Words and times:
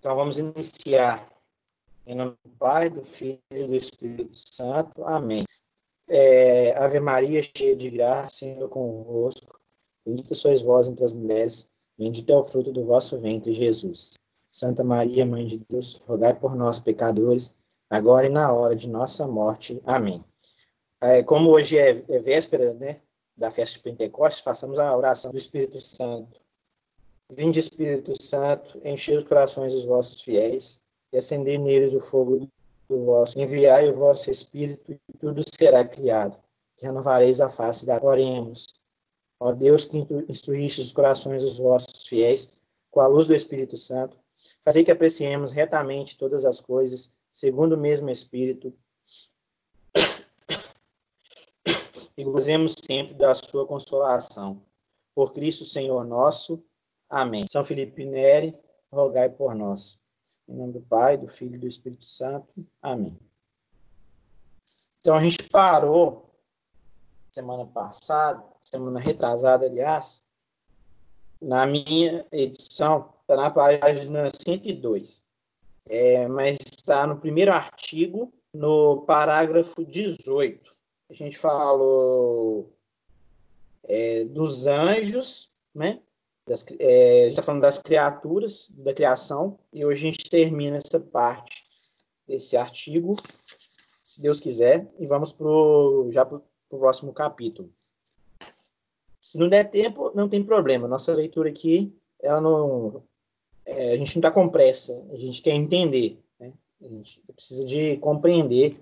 Então 0.00 0.16
vamos 0.16 0.38
iniciar. 0.38 1.30
Em 2.06 2.14
nome 2.14 2.34
do 2.42 2.50
Pai, 2.58 2.88
do 2.88 3.04
Filho 3.04 3.38
e 3.50 3.66
do 3.66 3.76
Espírito 3.76 4.30
Santo. 4.34 5.04
Amém. 5.04 5.44
É, 6.08 6.74
Ave 6.78 6.98
Maria, 6.98 7.42
cheia 7.42 7.76
de 7.76 7.90
graça, 7.90 8.36
Senhor 8.36 8.66
convosco. 8.70 9.60
Bendita 10.04 10.34
sois 10.34 10.62
vós 10.62 10.88
entre 10.88 11.04
as 11.04 11.12
mulheres, 11.12 11.70
bendito 11.98 12.32
é 12.32 12.36
o 12.36 12.42
fruto 12.42 12.72
do 12.72 12.86
vosso 12.86 13.20
ventre, 13.20 13.52
Jesus. 13.52 14.14
Santa 14.50 14.82
Maria, 14.82 15.26
Mãe 15.26 15.46
de 15.46 15.58
Deus, 15.68 16.00
rogai 16.06 16.32
por 16.32 16.56
nós, 16.56 16.80
pecadores, 16.80 17.54
agora 17.90 18.26
e 18.26 18.30
na 18.30 18.50
hora 18.50 18.74
de 18.74 18.88
nossa 18.88 19.28
morte. 19.28 19.82
Amém. 19.84 20.24
É, 21.02 21.22
como 21.22 21.50
hoje 21.50 21.76
é, 21.76 22.02
é 22.08 22.18
véspera 22.20 22.72
né, 22.72 23.02
da 23.36 23.50
festa 23.50 23.76
de 23.76 23.82
Pentecostes, 23.82 24.42
façamos 24.42 24.78
a 24.78 24.96
oração 24.96 25.30
do 25.30 25.36
Espírito 25.36 25.78
Santo. 25.78 26.40
Vinde, 27.30 27.60
Espírito 27.60 28.20
Santo, 28.20 28.80
enchei 28.84 29.16
os 29.16 29.24
corações 29.24 29.72
dos 29.72 29.84
vossos 29.84 30.20
fiéis 30.20 30.82
e 31.12 31.18
acendei 31.18 31.58
neles 31.58 31.94
o 31.94 32.00
fogo 32.00 32.48
do 32.88 33.04
vosso. 33.04 33.38
Enviai 33.38 33.88
o 33.88 33.94
vosso 33.94 34.30
Espírito 34.30 34.92
e 34.92 35.18
tudo 35.18 35.42
será 35.56 35.84
criado. 35.84 36.36
Renovareis 36.80 37.40
a 37.40 37.48
face 37.48 37.86
da. 37.86 38.02
Oremos. 38.02 38.66
Ó 39.38 39.52
Deus 39.52 39.84
que 39.84 39.98
instruíste 40.28 40.80
os 40.80 40.92
corações 40.92 41.42
dos 41.42 41.58
vossos 41.58 42.06
fiéis 42.06 42.60
com 42.90 43.00
a 43.00 43.06
luz 43.06 43.26
do 43.26 43.34
Espírito 43.34 43.76
Santo, 43.76 44.16
fazei 44.62 44.82
que 44.82 44.90
apreciemos 44.90 45.52
retamente 45.52 46.18
todas 46.18 46.44
as 46.44 46.60
coisas, 46.60 47.16
segundo 47.30 47.74
o 47.74 47.78
mesmo 47.78 48.10
Espírito, 48.10 48.74
e 52.16 52.24
gozemos 52.24 52.74
sempre 52.84 53.14
da 53.14 53.34
sua 53.34 53.66
consolação. 53.66 54.62
Por 55.14 55.32
Cristo 55.32 55.64
Senhor 55.64 56.04
nosso. 56.04 56.62
Amém. 57.10 57.44
São 57.50 57.64
Felipe 57.64 58.04
Neri, 58.06 58.56
rogai 58.92 59.28
por 59.28 59.52
nós. 59.52 60.00
Em 60.48 60.54
nome 60.54 60.74
do 60.74 60.80
Pai, 60.80 61.18
do 61.18 61.26
Filho 61.26 61.56
e 61.56 61.58
do 61.58 61.66
Espírito 61.66 62.04
Santo. 62.04 62.48
Amém. 62.80 63.18
Então 65.00 65.16
a 65.16 65.20
gente 65.20 65.42
parou 65.48 66.32
semana 67.32 67.66
passada, 67.66 68.44
semana 68.60 69.00
retrasada, 69.00 69.66
aliás, 69.66 70.22
na 71.40 71.66
minha 71.66 72.24
edição, 72.30 73.12
está 73.22 73.36
na 73.36 73.50
página 73.50 74.28
102. 74.30 75.24
É, 75.88 76.28
mas 76.28 76.58
está 76.60 77.06
no 77.08 77.18
primeiro 77.18 77.52
artigo, 77.52 78.32
no 78.52 79.02
parágrafo 79.02 79.84
18. 79.84 80.76
A 81.08 81.12
gente 81.12 81.36
falou 81.36 82.72
é, 83.82 84.24
dos 84.26 84.66
anjos, 84.66 85.52
né? 85.74 86.00
Das, 86.50 86.66
é, 86.80 87.20
a 87.20 87.24
gente 87.26 87.30
está 87.30 87.42
falando 87.42 87.62
das 87.62 87.78
criaturas, 87.78 88.72
da 88.76 88.92
criação, 88.92 89.56
e 89.72 89.84
hoje 89.84 90.08
a 90.08 90.10
gente 90.10 90.28
termina 90.28 90.78
essa 90.78 90.98
parte 90.98 91.62
desse 92.26 92.56
artigo, 92.56 93.14
se 94.04 94.20
Deus 94.20 94.40
quiser, 94.40 94.88
e 94.98 95.06
vamos 95.06 95.30
pro, 95.30 96.08
já 96.10 96.26
para 96.26 96.38
o 96.38 96.78
próximo 96.78 97.12
capítulo. 97.12 97.72
Se 99.20 99.38
não 99.38 99.48
der 99.48 99.70
tempo, 99.70 100.10
não 100.12 100.28
tem 100.28 100.42
problema. 100.42 100.88
Nossa 100.88 101.14
leitura 101.14 101.48
aqui, 101.50 101.96
ela 102.20 102.40
não, 102.40 103.04
é, 103.64 103.92
a 103.92 103.96
gente 103.96 104.16
não 104.16 104.20
está 104.20 104.32
com 104.32 104.48
pressa, 104.48 105.06
a 105.12 105.14
gente 105.14 105.42
quer 105.42 105.54
entender, 105.54 106.18
né? 106.36 106.52
a 106.82 106.88
gente 106.88 107.22
precisa 107.32 107.64
de 107.64 107.96
compreender 107.98 108.76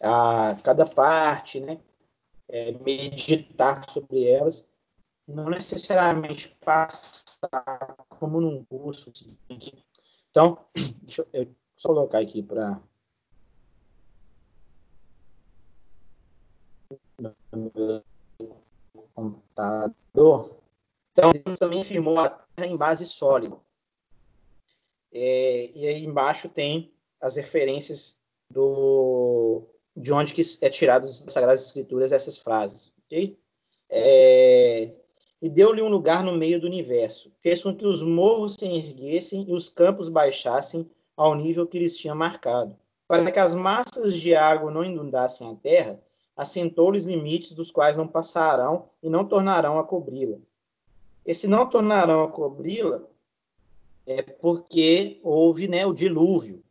a 0.00 0.56
cada 0.62 0.86
parte, 0.86 1.58
né? 1.58 1.80
É, 2.48 2.70
meditar 2.70 3.88
sobre 3.90 4.28
elas 4.28 4.69
não 5.34 5.48
necessariamente 5.48 6.48
passar 6.64 7.96
como 8.08 8.40
num 8.40 8.64
curso. 8.64 9.10
Assim. 9.10 9.36
Então, 10.30 10.66
deixa 11.02 11.26
eu, 11.32 11.42
eu 11.44 11.54
só 11.76 11.88
colocar 11.88 12.18
aqui 12.18 12.42
para. 12.42 12.80
computador. 19.14 20.60
Então, 21.12 21.32
Deus 21.32 21.58
também 21.58 21.84
firmou 21.84 22.18
a 22.18 22.30
terra 22.30 22.66
em 22.66 22.76
base 22.76 23.06
sólida. 23.06 23.56
É, 25.12 25.70
e 25.74 25.86
aí 25.86 26.04
embaixo 26.04 26.48
tem 26.48 26.94
as 27.20 27.36
referências 27.36 28.18
do, 28.48 29.66
de 29.96 30.12
onde 30.12 30.32
que 30.32 30.42
é 30.62 30.70
tirado 30.70 31.02
das 31.02 31.32
Sagradas 31.32 31.66
Escrituras 31.66 32.12
essas 32.12 32.38
frases, 32.38 32.92
ok? 33.04 33.38
É, 33.88 35.00
e 35.40 35.48
deu-lhe 35.48 35.80
um 35.80 35.88
lugar 35.88 36.22
no 36.22 36.34
meio 36.34 36.60
do 36.60 36.66
universo. 36.66 37.32
Fez 37.40 37.62
com 37.62 37.74
que 37.74 37.86
os 37.86 38.02
morros 38.02 38.54
se 38.54 38.66
erguessem 38.66 39.46
e 39.48 39.52
os 39.52 39.68
campos 39.68 40.08
baixassem 40.08 40.88
ao 41.16 41.34
nível 41.34 41.66
que 41.66 41.78
lhes 41.78 41.96
tinha 41.96 42.14
marcado. 42.14 42.76
Para 43.08 43.30
que 43.30 43.38
as 43.38 43.54
massas 43.54 44.14
de 44.14 44.34
água 44.34 44.70
não 44.70 44.84
inundassem 44.84 45.48
a 45.48 45.54
terra, 45.54 46.00
assentou-lhes 46.36 47.04
limites 47.04 47.54
dos 47.54 47.70
quais 47.70 47.96
não 47.96 48.06
passarão 48.06 48.86
e 49.02 49.08
não 49.08 49.24
tornarão 49.24 49.78
a 49.78 49.84
cobri-la. 49.84 50.38
Esse 51.24 51.46
não 51.46 51.68
tornarão 51.68 52.22
a 52.22 52.28
cobri-la 52.28 53.02
é 54.06 54.22
porque 54.22 55.20
houve 55.22 55.68
né, 55.68 55.86
o 55.86 55.92
dilúvio 55.92 56.62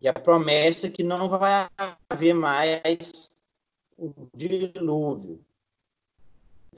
e 0.00 0.08
a 0.08 0.12
promessa 0.12 0.88
que 0.88 1.02
não 1.02 1.28
vai 1.28 1.68
haver 2.08 2.34
mais 2.34 3.30
o 3.96 4.12
dilúvio 4.32 5.44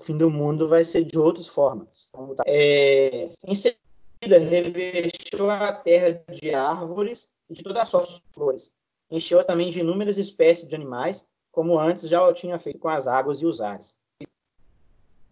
o 0.00 0.04
fim 0.04 0.16
do 0.16 0.30
mundo 0.30 0.66
vai 0.66 0.82
ser 0.82 1.04
de 1.04 1.18
outras 1.18 1.46
formas. 1.46 2.08
Então, 2.08 2.34
tá. 2.34 2.42
É, 2.46 3.28
em 3.46 3.54
seguida, 3.54 4.38
revestiu 4.38 5.50
a 5.50 5.72
terra 5.72 6.22
de 6.30 6.54
árvores 6.54 7.30
e 7.48 7.54
de 7.54 7.62
toda 7.62 7.84
sorte 7.84 8.14
de 8.14 8.22
flores. 8.32 8.72
Encheu 9.10 9.44
também 9.44 9.70
de 9.70 9.80
inúmeras 9.80 10.16
espécies 10.16 10.68
de 10.68 10.74
animais, 10.74 11.28
como 11.52 11.78
antes 11.78 12.08
já 12.08 12.26
o 12.26 12.32
tinha 12.32 12.58
feito 12.58 12.78
com 12.78 12.88
as 12.88 13.06
águas 13.06 13.42
e 13.42 13.46
os 13.46 13.60
ares. 13.60 13.98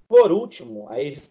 Por 0.07 0.33
último, 0.33 0.87
aí 0.91 1.23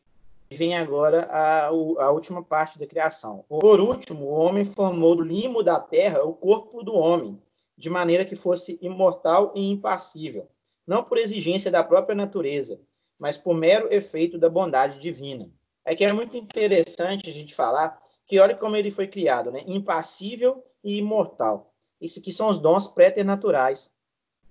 vem 0.52 0.76
agora 0.76 1.24
a, 1.24 1.68
a 1.68 2.12
última 2.12 2.44
parte 2.44 2.80
da 2.80 2.88
criação. 2.88 3.44
Por 3.50 3.80
último, 3.80 4.26
o 4.26 4.34
homem 4.34 4.64
formou 4.64 5.16
do 5.16 5.24
limo 5.24 5.62
da 5.62 5.80
terra 5.80 6.24
o 6.24 6.34
corpo 6.34 6.84
do 6.84 6.94
homem, 6.94 7.42
de 7.78 7.90
maneira 7.90 8.26
que 8.26 8.36
fosse 8.36 8.80
imortal 8.82 9.52
e 9.56 9.70
impassível, 9.70 10.48
não 10.86 11.04
por 11.04 11.18
exigência 11.18 11.70
da 11.70 11.84
própria 11.84 12.16
natureza, 12.16 12.80
mas 13.20 13.38
por 13.38 13.54
mero 13.54 13.92
efeito 13.92 14.38
da 14.38 14.50
bondade 14.50 15.00
divina. 15.00 15.50
É 15.84 15.96
que 15.96 16.04
é 16.04 16.12
muito 16.12 16.36
interessante 16.36 17.30
a 17.30 17.34
gente 17.34 17.56
falar 17.56 17.98
que 18.26 18.40
olha 18.40 18.56
como 18.56 18.76
ele 18.76 18.92
foi 18.92 19.08
criado, 19.08 19.52
né? 19.52 19.64
Impassível 19.66 20.64
e 20.84 20.98
imortal. 20.98 21.74
Isso 22.00 22.20
aqui 22.20 22.32
são 22.32 22.50
os 22.50 22.60
dons 22.60 22.88
préternaturais, 22.88 23.92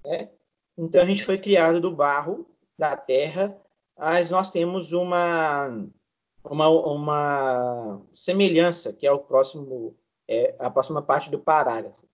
né? 0.04 0.30
Então 0.76 1.02
a 1.02 1.04
gente 1.04 1.24
foi 1.24 1.38
criado 1.38 1.80
do 1.80 1.94
barro, 1.94 2.48
da 2.78 2.96
terra, 2.96 3.56
mas 3.96 4.30
nós 4.30 4.50
temos 4.50 4.92
uma 4.92 5.68
uma, 6.42 6.68
uma 6.68 8.02
semelhança 8.12 8.92
que 8.92 9.06
é 9.06 9.12
o 9.12 9.18
próximo 9.18 9.94
é, 10.28 10.54
a 10.58 10.70
próxima 10.70 11.02
parte 11.02 11.30
do 11.30 11.38
parágrafo. 11.38 12.06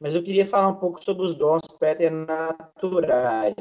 Mas 0.00 0.14
eu 0.14 0.22
queria 0.22 0.46
falar 0.46 0.68
um 0.68 0.76
pouco 0.76 1.02
sobre 1.02 1.24
os 1.24 1.34
dons 1.34 1.62
preternaturais 1.78 3.56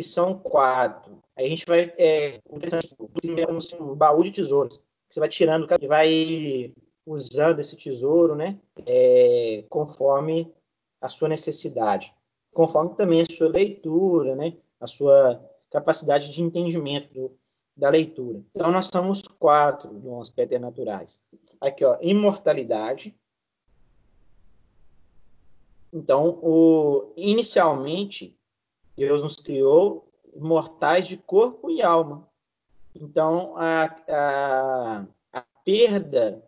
que 0.00 0.02
são 0.02 0.32
quatro. 0.38 1.22
Aí 1.36 1.44
a 1.44 1.48
gente 1.50 1.66
vai. 1.66 1.92
É, 1.98 2.36
é 2.36 3.82
um 3.82 3.94
baú 3.94 4.24
de 4.24 4.30
tesouros. 4.30 4.82
Você 5.06 5.20
vai 5.20 5.28
tirando 5.28 5.66
e 5.78 5.86
vai 5.86 6.72
usando 7.04 7.58
esse 7.58 7.76
tesouro, 7.76 8.34
né? 8.34 8.58
É, 8.86 9.62
conforme 9.68 10.50
a 11.02 11.08
sua 11.10 11.28
necessidade. 11.28 12.14
Conforme 12.54 12.94
também 12.94 13.20
a 13.20 13.26
sua 13.30 13.48
leitura, 13.48 14.34
né? 14.34 14.56
A 14.80 14.86
sua 14.86 15.44
capacidade 15.70 16.32
de 16.32 16.42
entendimento 16.42 17.12
do, 17.12 17.38
da 17.76 17.90
leitura. 17.90 18.42
Então, 18.50 18.70
nós 18.70 18.86
somos 18.86 19.20
quatro 19.20 19.92
dons 19.92 20.30
preternaturais. 20.30 21.22
Aqui, 21.60 21.84
ó, 21.84 21.98
imortalidade. 22.00 23.14
Então, 25.92 26.38
o, 26.42 27.12
inicialmente, 27.16 28.39
Deus 28.96 29.22
nos 29.22 29.36
criou 29.36 30.10
mortais 30.36 31.06
de 31.06 31.16
corpo 31.16 31.70
e 31.70 31.82
alma. 31.82 32.28
Então, 32.94 33.54
a, 33.56 33.84
a, 34.08 35.06
a 35.32 35.44
perda 35.64 36.44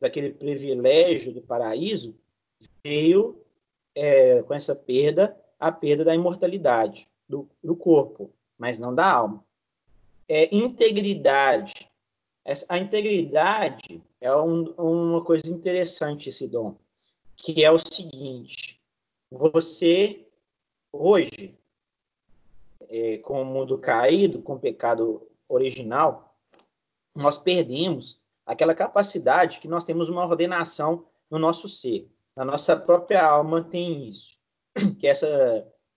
daquele 0.00 0.30
privilégio 0.30 1.32
do 1.32 1.42
paraíso 1.42 2.14
veio 2.84 3.42
é, 3.94 4.42
com 4.42 4.54
essa 4.54 4.74
perda 4.74 5.36
a 5.58 5.70
perda 5.70 6.04
da 6.04 6.14
imortalidade 6.14 7.06
do, 7.28 7.48
do 7.62 7.76
corpo, 7.76 8.32
mas 8.56 8.78
não 8.78 8.94
da 8.94 9.12
alma. 9.12 9.44
É, 10.26 10.54
integridade. 10.54 11.90
Essa, 12.44 12.64
a 12.68 12.78
integridade 12.78 14.02
é 14.20 14.34
um, 14.34 14.70
uma 14.72 15.22
coisa 15.22 15.50
interessante, 15.50 16.30
esse 16.30 16.48
dom, 16.48 16.76
que 17.36 17.62
é 17.62 17.70
o 17.70 17.78
seguinte: 17.78 18.80
você 19.30 20.26
hoje, 20.92 21.58
é, 22.88 23.18
com 23.18 23.42
o 23.42 23.44
mundo 23.44 23.78
caído, 23.78 24.42
com 24.42 24.54
o 24.54 24.60
pecado 24.60 25.26
original, 25.48 26.36
nós 27.14 27.38
perdemos 27.38 28.20
aquela 28.44 28.74
capacidade 28.74 29.60
que 29.60 29.68
nós 29.68 29.84
temos 29.84 30.08
uma 30.08 30.24
ordenação 30.24 31.06
no 31.30 31.38
nosso 31.38 31.68
ser. 31.68 32.08
Na 32.34 32.44
nossa 32.44 32.76
própria 32.76 33.24
alma 33.24 33.62
tem 33.62 34.08
isso, 34.08 34.38
que 34.98 35.06
essa 35.06 35.26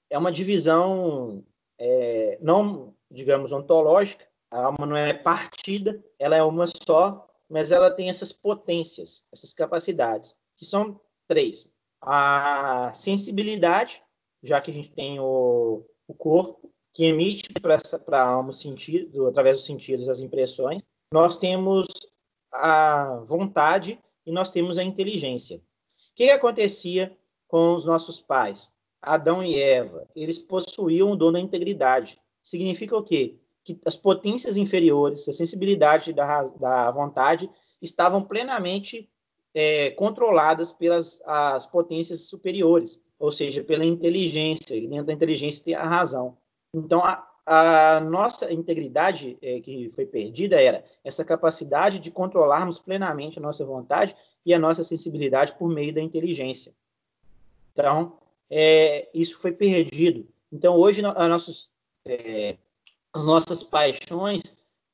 é 0.09 0.17
uma 0.17 0.31
divisão 0.31 1.43
é, 1.79 2.37
não, 2.41 2.93
digamos, 3.09 3.51
ontológica, 3.51 4.27
a 4.51 4.65
alma 4.65 4.85
não 4.85 4.95
é 4.95 5.13
partida, 5.13 6.03
ela 6.19 6.35
é 6.35 6.43
uma 6.43 6.65
só, 6.67 7.27
mas 7.49 7.71
ela 7.71 7.89
tem 7.89 8.09
essas 8.09 8.31
potências, 8.31 9.27
essas 9.31 9.53
capacidades, 9.53 10.35
que 10.55 10.65
são 10.65 10.99
três. 11.27 11.71
A 12.01 12.91
sensibilidade, 12.93 14.02
já 14.43 14.59
que 14.59 14.69
a 14.69 14.73
gente 14.73 14.91
tem 14.91 15.19
o, 15.19 15.85
o 16.07 16.13
corpo, 16.13 16.71
que 16.93 17.05
emite 17.05 17.49
para 17.53 17.79
a 18.11 18.27
alma 18.27 18.49
o 18.49 18.53
sentido, 18.53 19.25
através 19.27 19.57
dos 19.57 19.65
sentidos, 19.65 20.09
as 20.09 20.19
impressões. 20.19 20.83
Nós 21.11 21.37
temos 21.37 21.87
a 22.51 23.23
vontade 23.25 23.99
e 24.25 24.31
nós 24.31 24.51
temos 24.51 24.77
a 24.77 24.83
inteligência. 24.83 25.57
O 25.57 25.61
que 26.15 26.29
acontecia 26.29 27.15
com 27.47 27.73
os 27.73 27.85
nossos 27.85 28.21
pais? 28.21 28.71
Adão 29.01 29.43
e 29.43 29.59
Eva, 29.59 30.07
eles 30.15 30.39
possuíam 30.39 31.11
o 31.11 31.15
dom 31.15 31.31
da 31.31 31.39
integridade. 31.39 32.19
Significa 32.41 32.95
o 32.95 33.03
quê? 33.03 33.37
Que 33.63 33.79
as 33.85 33.95
potências 33.95 34.55
inferiores, 34.55 35.27
a 35.27 35.33
sensibilidade 35.33 36.13
da, 36.13 36.43
da 36.43 36.91
vontade, 36.91 37.49
estavam 37.81 38.23
plenamente 38.23 39.09
é, 39.53 39.91
controladas 39.91 40.71
pelas 40.71 41.21
as 41.25 41.65
potências 41.65 42.27
superiores, 42.27 43.01
ou 43.23 43.31
seja, 43.31 43.63
pela 43.63 43.85
inteligência. 43.85 44.77
Dentro 44.81 45.05
da 45.05 45.13
inteligência 45.13 45.63
tem 45.63 45.75
a 45.75 45.85
razão. 45.85 46.35
Então, 46.73 47.01
a, 47.01 47.25
a 47.45 48.01
nossa 48.01 48.51
integridade 48.51 49.37
é, 49.41 49.61
que 49.61 49.89
foi 49.95 50.05
perdida 50.05 50.61
era 50.61 50.83
essa 51.05 51.23
capacidade 51.23 51.99
de 51.99 52.11
controlarmos 52.11 52.79
plenamente 52.79 53.39
a 53.39 53.41
nossa 53.41 53.63
vontade 53.63 54.13
e 54.45 54.53
a 54.53 54.59
nossa 54.59 54.83
sensibilidade 54.83 55.55
por 55.55 55.69
meio 55.69 55.93
da 55.93 56.01
inteligência. 56.01 56.73
Então, 57.71 58.17
é, 58.49 59.07
isso 59.13 59.37
foi 59.37 59.53
perdido. 59.53 60.27
Então, 60.51 60.75
hoje, 60.75 61.01
a 61.05 61.25
nossos, 61.29 61.69
é, 62.05 62.57
as 63.13 63.23
nossas 63.23 63.63
paixões, 63.63 64.41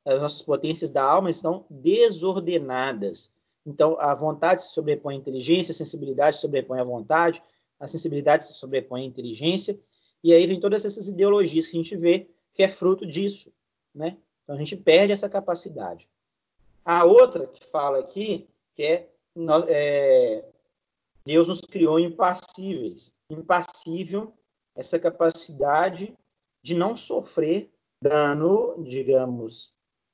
as 0.05 0.21
nossas 0.21 0.43
potências 0.43 0.91
da 0.91 1.01
alma 1.01 1.31
estão 1.31 1.65
desordenadas. 1.67 3.33
Então, 3.65 3.99
a 3.99 4.13
vontade 4.13 4.61
se 4.61 4.69
sobrepõe 4.69 5.15
à 5.15 5.17
inteligência, 5.17 5.71
a 5.71 5.75
sensibilidade 5.75 6.35
se 6.35 6.43
sobrepõe 6.43 6.79
à 6.79 6.83
vontade, 6.83 7.41
a 7.79 7.87
sensibilidade 7.87 8.45
se 8.45 8.53
sobrepõe 8.53 9.01
à 9.01 9.05
inteligência, 9.05 9.79
e 10.23 10.33
aí 10.33 10.45
vem 10.45 10.59
todas 10.59 10.83
essas 10.83 11.07
ideologias 11.07 11.67
que 11.67 11.77
a 11.77 11.81
gente 11.81 11.95
vê 11.95 12.29
que 12.53 12.63
é 12.63 12.67
fruto 12.67 13.05
disso, 13.05 13.51
né? 13.95 14.17
Então 14.43 14.55
a 14.55 14.59
gente 14.59 14.75
perde 14.75 15.13
essa 15.13 15.29
capacidade. 15.29 16.09
A 16.83 17.05
outra 17.05 17.47
que 17.47 17.63
fala 17.63 17.99
aqui, 17.99 18.49
que 18.75 18.83
é, 18.83 19.09
é 19.67 20.45
Deus 21.23 21.47
nos 21.47 21.61
criou 21.61 21.99
impassíveis. 21.99 23.15
Impassível, 23.29 24.33
essa 24.75 24.97
capacidade 24.97 26.17
de 26.61 26.73
não 26.73 26.95
sofrer 26.95 27.69
dano, 28.01 28.81
digamos, 28.83 29.73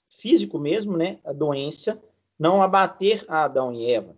físico 0.10 0.60
mesmo, 0.60 0.98
né? 0.98 1.20
A 1.24 1.32
doença, 1.32 2.02
não 2.38 2.62
abater 2.62 3.24
a 3.28 3.46
Adão 3.46 3.74
e 3.74 3.92
Eva. 3.92 4.16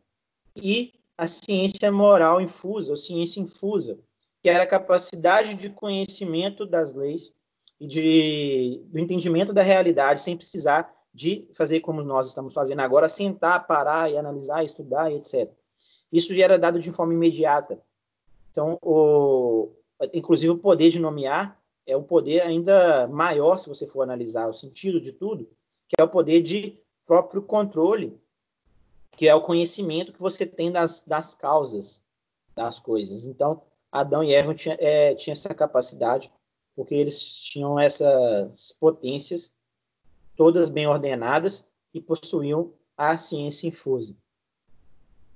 E 0.56 0.97
a 1.18 1.28
ciência 1.28 1.92
moral 1.92 2.40
infusa, 2.40 2.92
ou 2.92 2.96
ciência 2.96 3.42
infusa, 3.42 3.98
que 4.42 4.50
era 4.50 4.64
a 4.64 4.68
capacidade 4.68 5.56
de 5.56 5.70
conhecimento 5.70 6.66
das 6.66 6.94
leis 6.94 7.34
e 7.80 7.88
de, 7.88 8.82
do 8.86 9.00
entendimento 9.00 9.52
da 9.52 9.62
realidade 9.62 10.22
sem 10.22 10.38
precisar 10.38 10.94
de 11.14 11.48
fazer 11.54 11.80
como 11.80 12.04
nós 12.04 12.28
estamos 12.28 12.54
fazendo 12.54 12.82
agora, 12.82 13.10
sentar, 13.10 13.66
parar 13.66 14.12
e 14.12 14.18
analisar, 14.18 14.64
estudar, 14.64 15.12
etc. 15.12 15.52
Isso 16.12 16.34
já 16.36 16.44
era 16.44 16.60
dado 16.60 16.80
de 16.80 16.92
forma 16.92 17.14
imediata. 17.14 17.82
Então, 18.52 18.78
o, 18.82 19.72
inclusive 20.14 20.52
o 20.52 20.58
poder 20.58 20.92
de 20.92 21.00
nomear 21.00 21.60
é 21.88 21.98
um 21.98 22.04
poder 22.04 22.42
ainda 22.42 23.08
maior, 23.08 23.58
se 23.58 23.68
você 23.68 23.88
for 23.88 24.04
analisar 24.04 24.48
o 24.48 24.54
sentido 24.54 25.02
de 25.02 25.12
tudo, 25.12 25.50
que 25.88 25.96
é 26.00 26.04
o 26.04 26.10
poder 26.10 26.42
de 26.42 26.80
próprio 27.06 27.42
controle, 27.42 28.20
que 29.18 29.28
é 29.28 29.36
o 29.36 29.42
conhecimento 29.42 30.14
que 30.14 30.22
você 30.22 30.46
tem 30.46 30.72
das, 30.72 31.04
das 31.04 31.34
causas 31.34 32.04
das 32.56 32.80
coisas. 32.80 33.26
Então, 33.26 33.64
Adão 33.92 34.24
e 34.24 34.34
Eva 34.34 34.54
tinham 34.54 34.78
é, 34.80 35.16
tinha 35.16 35.34
essa 35.34 35.54
capacidade 35.54 36.32
porque 36.76 36.94
eles 36.94 37.20
tinham 37.36 37.80
essas 37.80 38.72
potências 38.80 39.54
todas 40.36 40.70
bem 40.70 40.86
ordenadas 40.86 41.68
e 41.92 42.00
possuíam 42.00 42.72
a 42.96 43.18
ciência 43.18 43.68
infusa. 43.68 44.16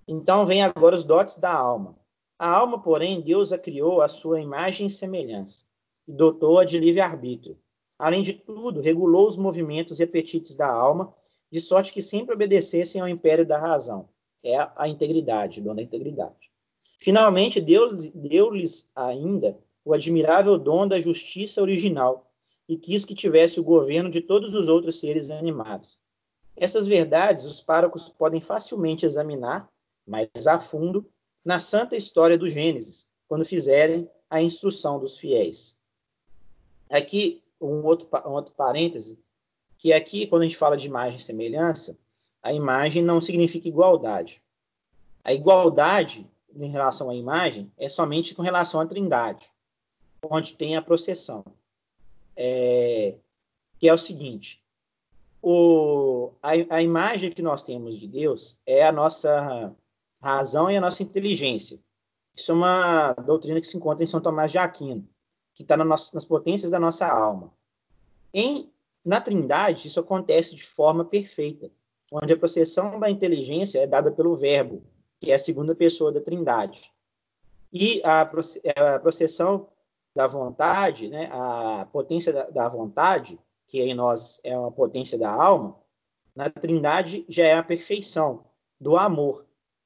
Então 0.07 0.45
vem 0.45 0.61
agora 0.61 0.95
os 0.95 1.03
dotes 1.03 1.37
da 1.37 1.51
alma. 1.51 1.97
A 2.37 2.47
alma, 2.47 2.79
porém, 2.79 3.21
Deus 3.21 3.51
a 3.51 3.57
criou 3.57 4.01
à 4.01 4.07
sua 4.07 4.39
imagem 4.39 4.85
e 4.85 4.89
semelhança 4.89 5.65
e 6.07 6.13
dotou-a 6.13 6.63
de 6.63 6.77
livre-arbítrio. 6.77 7.57
Além 7.97 8.21
de 8.21 8.33
tudo, 8.33 8.81
regulou 8.81 9.27
os 9.27 9.35
movimentos 9.35 9.99
e 9.99 10.03
apetites 10.03 10.55
da 10.55 10.71
alma, 10.71 11.13
de 11.51 11.59
sorte 11.59 11.91
que 11.91 12.01
sempre 12.01 12.33
obedecessem 12.33 13.01
ao 13.01 13.09
império 13.09 13.45
da 13.45 13.59
razão. 13.59 14.07
É 14.43 14.55
a 14.75 14.87
integridade, 14.87 15.61
dona 15.61 15.75
da 15.75 15.81
integridade. 15.83 16.51
Finalmente, 16.97 17.59
Deus 17.59 18.09
deu-lhes 18.09 18.89
ainda 18.95 19.57
o 19.83 19.93
admirável 19.93 20.57
dom 20.57 20.87
da 20.87 21.01
justiça 21.01 21.61
original 21.61 22.31
e 22.67 22.77
quis 22.77 23.03
que 23.03 23.13
tivesse 23.13 23.59
o 23.59 23.63
governo 23.63 24.09
de 24.09 24.21
todos 24.21 24.55
os 24.55 24.67
outros 24.67 24.99
seres 24.99 25.29
animados. 25.29 25.99
Essas 26.55 26.87
verdades 26.87 27.43
os 27.43 27.59
párocos 27.59 28.09
podem 28.09 28.39
facilmente 28.39 29.05
examinar, 29.05 29.69
mais 30.07 30.29
a 30.47 30.59
fundo, 30.59 31.05
na 31.43 31.59
santa 31.59 31.95
história 31.95 32.37
do 32.37 32.49
Gênesis, 32.49 33.09
quando 33.27 33.45
fizerem 33.45 34.09
a 34.29 34.41
instrução 34.41 34.99
dos 34.99 35.17
fiéis. 35.17 35.79
Aqui, 36.89 37.43
um 37.59 37.83
outro, 37.83 38.07
um 38.25 38.31
outro 38.31 38.53
parêntese, 38.53 39.19
que 39.81 39.91
aqui, 39.91 40.27
quando 40.27 40.43
a 40.43 40.45
gente 40.45 40.57
fala 40.57 40.77
de 40.77 40.85
imagem 40.85 41.17
e 41.17 41.23
semelhança, 41.23 41.97
a 42.39 42.53
imagem 42.53 43.01
não 43.01 43.19
significa 43.19 43.67
igualdade. 43.67 44.39
A 45.23 45.33
igualdade 45.33 46.29
em 46.55 46.69
relação 46.69 47.09
à 47.09 47.15
imagem 47.15 47.71
é 47.79 47.89
somente 47.89 48.35
com 48.35 48.43
relação 48.43 48.79
à 48.79 48.85
trindade 48.85 49.51
onde 50.29 50.53
tem 50.53 50.75
a 50.75 50.83
processão. 50.83 51.43
É, 52.37 53.17
que 53.79 53.89
é 53.89 53.93
o 53.93 53.97
seguinte: 53.97 54.63
o, 55.41 56.31
a, 56.43 56.51
a 56.75 56.83
imagem 56.83 57.31
que 57.31 57.41
nós 57.41 57.63
temos 57.63 57.97
de 57.97 58.07
Deus 58.07 58.61
é 58.67 58.85
a 58.85 58.91
nossa 58.91 59.75
razão 60.21 60.69
e 60.69 60.77
a 60.77 60.81
nossa 60.81 61.01
inteligência. 61.01 61.79
Isso 62.31 62.51
é 62.51 62.53
uma 62.53 63.13
doutrina 63.13 63.59
que 63.59 63.65
se 63.65 63.77
encontra 63.77 64.03
em 64.03 64.07
São 64.07 64.21
Tomás 64.21 64.51
de 64.51 64.59
Aquino, 64.59 65.09
que 65.55 65.63
está 65.63 65.75
na 65.75 65.85
nas 65.85 66.23
potências 66.25 66.69
da 66.69 66.79
nossa 66.79 67.07
alma. 67.07 67.51
Em, 68.31 68.71
na 69.03 69.19
Trindade, 69.19 69.87
isso 69.87 69.99
acontece 69.99 70.55
de 70.55 70.63
forma 70.63 71.03
perfeita, 71.03 71.71
onde 72.11 72.33
a 72.33 72.37
processão 72.37 72.99
da 72.99 73.09
inteligência 73.09 73.79
é 73.79 73.87
dada 73.87 74.11
pelo 74.11 74.35
Verbo, 74.35 74.83
que 75.19 75.31
é 75.31 75.35
a 75.35 75.39
segunda 75.39 75.75
pessoa 75.75 76.11
da 76.11 76.21
Trindade. 76.21 76.91
E 77.73 78.01
a, 78.03 78.21
a 78.21 78.99
processão 78.99 79.69
da 80.13 80.27
vontade, 80.27 81.07
né, 81.07 81.29
a 81.31 81.87
potência 81.91 82.33
da, 82.33 82.49
da, 82.49 82.67
vontade, 82.67 83.39
que 83.65 83.81
em 83.81 83.93
nós 83.93 84.41
é 84.43 84.57
uma 84.57 84.71
potência 84.71 85.17
da 85.17 85.31
alma, 85.31 85.79
na 86.35 86.49
Trindade 86.49 87.25
já 87.29 87.45
é 87.45 87.53
a 87.53 87.63
perfeição 87.63 88.43
do 88.79 88.97
amor. 88.97 89.45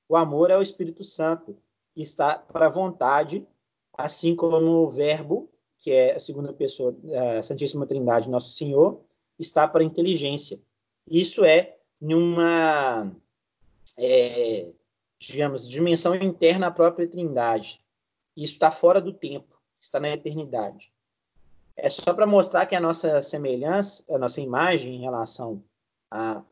O 0.09 0.15
amor 0.15 0.49
é 0.49 0.57
o 0.57 0.61
Espírito 0.61 1.03
Santo, 1.03 1.55
que 1.93 2.01
está 2.01 2.37
para 2.37 2.65
a 2.65 2.69
vontade, 2.69 3.47
assim 3.93 4.35
como 4.35 4.57
o 4.57 4.89
Verbo, 4.89 5.49
que 5.77 5.91
é 5.91 6.15
a 6.15 6.19
segunda 6.19 6.53
pessoa 6.53 6.91
da 6.91 7.43
Santíssima 7.43 7.85
Trindade, 7.85 8.29
nosso 8.29 8.49
Senhor, 8.49 9.04
está 9.39 9.67
para 9.67 9.81
a 9.81 9.85
inteligência. 9.85 10.59
Isso 11.07 11.43
é 11.43 11.77
numa, 11.99 13.11
é, 13.97 14.73
digamos, 15.19 15.67
dimensão 15.67 16.15
interna 16.15 16.67
à 16.67 16.71
própria 16.71 17.07
Trindade. 17.07 17.81
Isso 18.35 18.53
está 18.53 18.71
fora 18.71 18.99
do 18.99 19.13
tempo 19.13 19.55
está 19.85 19.99
na 19.99 20.09
eternidade. 20.09 20.91
É 21.75 21.89
só 21.89 22.13
para 22.13 22.25
mostrar 22.25 22.65
que 22.65 22.75
a 22.75 22.79
nossa 22.79 23.21
semelhança, 23.21 24.03
a 24.09 24.17
nossa 24.17 24.41
imagem 24.41 24.95
em 24.95 25.01
relação 25.01 25.63
a, 26.09 26.43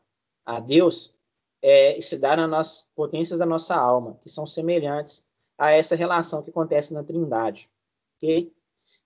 a 0.44 0.60
Deus 0.60 1.14
é, 1.62 2.00
se 2.00 2.18
dá 2.18 2.36
nas 2.46 2.88
potências 2.94 3.38
da 3.38 3.46
nossa 3.46 3.74
alma, 3.74 4.18
que 4.20 4.28
são 4.28 4.46
semelhantes 4.46 5.26
a 5.56 5.70
essa 5.70 5.96
relação 5.96 6.42
que 6.42 6.50
acontece 6.50 6.92
na 6.92 7.02
Trindade. 7.02 7.70
ok? 8.16 8.52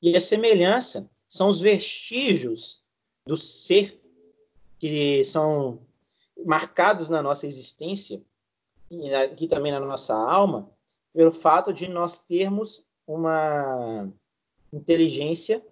E 0.02 0.16
a 0.16 0.20
semelhança 0.20 1.08
são 1.28 1.48
os 1.48 1.60
vestígios 1.60 2.82
do 3.28 3.36
ser 3.36 4.00
que 4.78 5.22
são 5.22 5.86
marcados 6.46 7.10
na 7.10 7.22
nossa 7.22 7.46
existência 7.46 8.22
e 8.90 9.14
aqui 9.14 9.46
também 9.46 9.70
na 9.70 9.80
nossa 9.80 10.14
alma 10.14 10.70
pelo 11.12 11.30
fato 11.30 11.70
de 11.70 11.90
nós 11.90 12.20
termos 12.20 12.86
uma 13.06 14.10
inteligência 14.72 15.62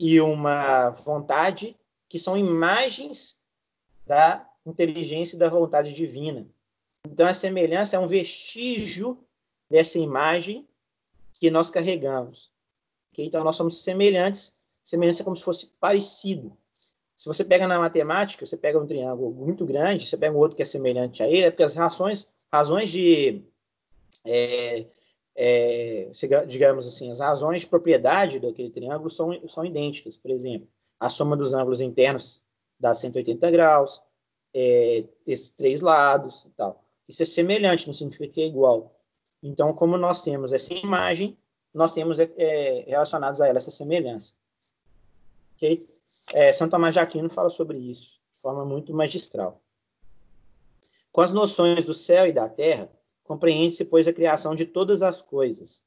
e 0.00 0.18
uma 0.22 0.88
vontade 0.88 1.76
que 2.08 2.18
são 2.18 2.34
imagens 2.34 3.42
da 4.06 4.50
inteligência 4.64 5.36
e 5.36 5.38
da 5.38 5.50
vontade 5.50 5.92
divina. 5.92 6.48
Então, 7.06 7.26
a 7.26 7.34
semelhança 7.34 7.96
é 7.96 7.98
um 7.98 8.06
vestígio 8.06 9.22
dessa 9.68 9.98
imagem 9.98 10.66
que 11.34 11.50
nós 11.50 11.70
carregamos. 11.70 12.50
Então, 13.18 13.44
nós 13.44 13.56
somos 13.56 13.82
semelhantes, 13.82 14.63
semelhança 14.84 15.22
é 15.22 15.24
como 15.24 15.36
se 15.36 15.42
fosse 15.42 15.66
parecido. 15.80 16.56
Se 17.16 17.26
você 17.26 17.44
pega 17.44 17.66
na 17.66 17.78
matemática, 17.78 18.44
você 18.44 18.56
pega 18.56 18.78
um 18.78 18.86
triângulo 18.86 19.32
muito 19.32 19.64
grande, 19.64 20.06
você 20.06 20.16
pega 20.16 20.36
outro 20.36 20.56
que 20.56 20.62
é 20.62 20.66
semelhante 20.66 21.22
a 21.22 21.28
ele, 21.28 21.42
é 21.42 21.50
porque 21.50 21.62
as 21.62 21.74
razões, 21.74 22.28
razões 22.52 22.90
de, 22.90 23.42
é, 24.24 24.84
é, 25.34 26.10
digamos 26.46 26.86
assim, 26.86 27.10
as 27.10 27.20
razões 27.20 27.62
de 27.62 27.66
propriedade 27.66 28.40
daquele 28.40 28.70
triângulo 28.70 29.10
são, 29.10 29.48
são 29.48 29.64
idênticas. 29.64 30.16
Por 30.16 30.30
exemplo, 30.30 30.68
a 30.98 31.08
soma 31.08 31.36
dos 31.36 31.54
ângulos 31.54 31.80
internos 31.80 32.44
dá 32.78 32.92
180 32.94 33.50
graus, 33.50 34.02
é, 34.52 35.04
esses 35.26 35.50
três 35.50 35.80
lados 35.80 36.44
e 36.44 36.50
tal. 36.50 36.84
Isso 37.08 37.22
é 37.22 37.26
semelhante, 37.26 37.86
não 37.86 37.94
significa 37.94 38.28
que 38.28 38.42
é 38.42 38.46
igual. 38.46 38.94
Então, 39.42 39.72
como 39.72 39.96
nós 39.96 40.22
temos 40.22 40.52
essa 40.52 40.72
imagem, 40.72 41.36
nós 41.72 41.92
temos 41.92 42.18
é, 42.18 42.30
é 42.36 42.84
relacionados 42.86 43.40
a 43.40 43.48
ela 43.48 43.58
essa 43.58 43.70
semelhança. 43.70 44.34
Okay? 45.56 45.86
É, 46.32 46.52
São 46.52 46.68
Tomás 46.68 46.94
de 46.94 47.00
Aquino 47.00 47.28
fala 47.28 47.50
sobre 47.50 47.78
isso 47.78 48.20
de 48.32 48.40
forma 48.40 48.64
muito 48.64 48.92
magistral. 48.92 49.60
Com 51.10 51.20
as 51.20 51.32
noções 51.32 51.84
do 51.84 51.94
céu 51.94 52.26
e 52.26 52.32
da 52.32 52.48
terra, 52.48 52.90
compreende-se, 53.22 53.84
pois, 53.84 54.06
a 54.06 54.12
criação 54.12 54.54
de 54.54 54.64
todas 54.64 55.02
as 55.02 55.22
coisas. 55.22 55.84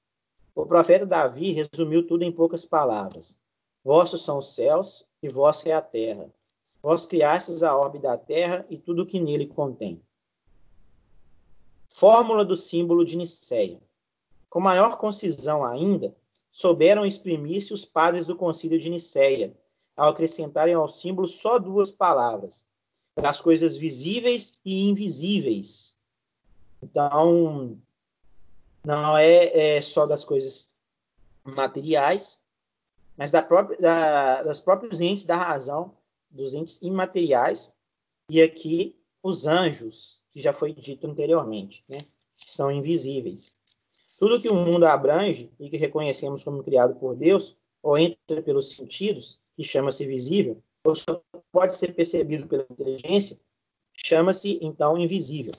O 0.56 0.66
profeta 0.66 1.06
Davi 1.06 1.52
resumiu 1.52 2.08
tudo 2.08 2.24
em 2.24 2.32
poucas 2.32 2.66
palavras. 2.66 3.40
Vossos 3.84 4.24
são 4.24 4.40
os 4.40 4.56
céus 4.56 5.06
e 5.22 5.30
vossa 5.30 5.70
é 5.70 5.74
a 5.74 5.82
terra. 5.82 6.34
Vós 6.82 7.06
criastes 7.06 7.62
a 7.62 7.76
orbe 7.76 8.00
da 8.00 8.18
terra 8.18 8.66
e 8.70 8.78
tudo 8.78 9.04
o 9.04 9.06
que 9.06 9.20
nele 9.20 9.46
contém. 9.46 10.02
Fórmula 11.90 12.44
do 12.44 12.56
símbolo 12.56 13.06
de 13.06 13.16
Nicéia. 13.16 13.80
Com 14.50 14.60
maior 14.60 14.98
concisão 14.98 15.64
ainda, 15.64 16.16
souberam 16.58 17.06
exprimir-se 17.06 17.72
os 17.72 17.86
padres 17.86 18.26
do 18.26 18.36
concílio 18.36 18.80
de 18.80 18.90
Nicéia, 18.90 19.56
ao 19.96 20.10
acrescentarem 20.10 20.74
ao 20.74 20.88
símbolo 20.88 21.28
só 21.28 21.60
duas 21.60 21.92
palavras, 21.92 22.66
das 23.16 23.40
coisas 23.40 23.78
visíveis 23.78 24.60
e 24.66 24.90
invisíveis. 24.90 25.96
Então, 26.82 27.78
não 28.84 29.16
é, 29.16 29.76
é 29.76 29.82
só 29.84 30.08
das 30.08 30.26
coisas 30.26 30.68
materiais, 31.44 32.42
mas 33.16 33.30
da 33.30 33.44
própria, 33.44 33.78
da, 33.78 34.42
das 34.42 34.60
próprios 34.60 35.00
entes 35.00 35.26
da 35.26 35.38
razão, 35.38 35.96
dos 36.28 36.56
entes 36.56 36.82
imateriais, 36.82 37.72
e 38.32 38.42
aqui 38.42 39.00
os 39.22 39.46
anjos, 39.46 40.24
que 40.32 40.42
já 40.42 40.52
foi 40.52 40.74
dito 40.74 41.06
anteriormente, 41.06 41.84
né? 41.88 42.04
são 42.36 42.72
invisíveis. 42.72 43.57
Tudo 44.18 44.40
que 44.40 44.50
o 44.50 44.56
mundo 44.56 44.86
abrange 44.86 45.52
e 45.60 45.70
que 45.70 45.78
reconhecemos 45.78 46.44
como 46.44 46.64
criado 46.64 46.96
por 46.96 47.16
Deus, 47.16 47.56
ou 47.84 47.98
entra 47.98 48.42
pelos 48.42 48.72
sentidos, 48.72 49.40
que 49.56 49.64
chama-se 49.64 50.06
visível, 50.06 50.62
ou 50.84 50.96
só 50.96 51.22
pode 51.52 51.76
ser 51.76 51.94
percebido 51.94 52.48
pela 52.48 52.66
inteligência, 52.70 53.40
chama-se 53.94 54.60
então 54.62 54.98
invisível. 54.98 55.54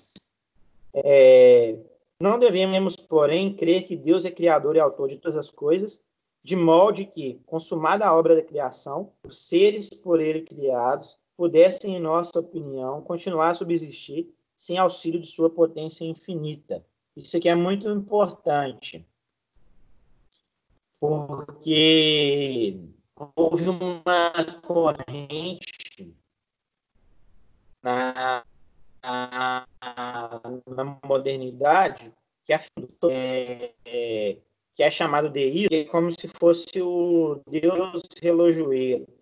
É, 0.93 1.79
não 2.21 2.39
devemos, 2.39 2.97
porém, 2.97 3.55
crer 3.55 3.85
que 3.85 3.97
Deus 3.97 4.25
é 4.25 4.31
criador 4.31 4.75
e 4.75 4.81
autor 4.81 5.09
de 5.09 5.19
todas 5.19 5.37
as 5.37 5.51
coisas, 5.51 6.01
de 6.43 6.57
modo 6.57 7.07
que, 7.07 7.41
consumada 7.47 8.07
a 8.07 8.17
obra 8.17 8.35
da 8.35 8.43
criação, 8.43 9.13
os 9.23 9.39
seres 9.39 9.91
por 9.91 10.21
ele 10.21 10.43
criados 10.43 11.19
pudessem, 11.37 11.95
em 11.95 12.01
nossa 12.01 12.41
opinião, 12.41 13.03
continuar 13.03 13.51
a 13.51 13.55
subsistir 13.55 14.29
sem 14.57 14.79
auxílio 14.79 15.21
de 15.21 15.29
sua 15.29 15.49
potência 15.49 16.05
infinita. 16.05 16.85
Isso 17.19 17.37
aqui 17.37 17.49
é 17.49 17.55
muito 17.57 17.89
importante, 17.89 19.05
porque 21.01 22.79
houve 23.35 23.69
uma 23.69 24.33
corrente 24.63 26.15
na, 27.83 28.45
na, 29.03 29.67
na 30.65 30.99
modernidade 31.05 32.15
que 32.45 32.53
é, 32.53 33.75
é, 33.85 34.39
que 34.73 34.83
é 34.85 34.91
chamado 34.91 35.29
de 35.29 35.67
é 35.75 35.85
como 35.87 36.13
se 36.13 36.29
fosse 36.29 36.81
o 36.81 37.43
Deus 37.49 38.01
relojoeiro 38.23 39.18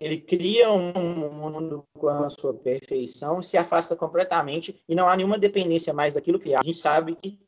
ele 0.00 0.18
cria 0.18 0.72
um 0.72 0.92
mundo 1.30 1.86
com 1.94 2.08
a 2.08 2.30
sua 2.30 2.54
perfeição, 2.54 3.42
se 3.42 3.56
afasta 3.56 3.94
completamente 3.94 4.82
e 4.88 4.94
não 4.94 5.08
há 5.08 5.16
nenhuma 5.16 5.38
dependência 5.38 5.92
mais 5.92 6.14
daquilo 6.14 6.38
que 6.38 6.54
há. 6.54 6.60
A 6.60 6.64
gente 6.64 6.78
sabe 6.78 7.14
que, 7.14 7.38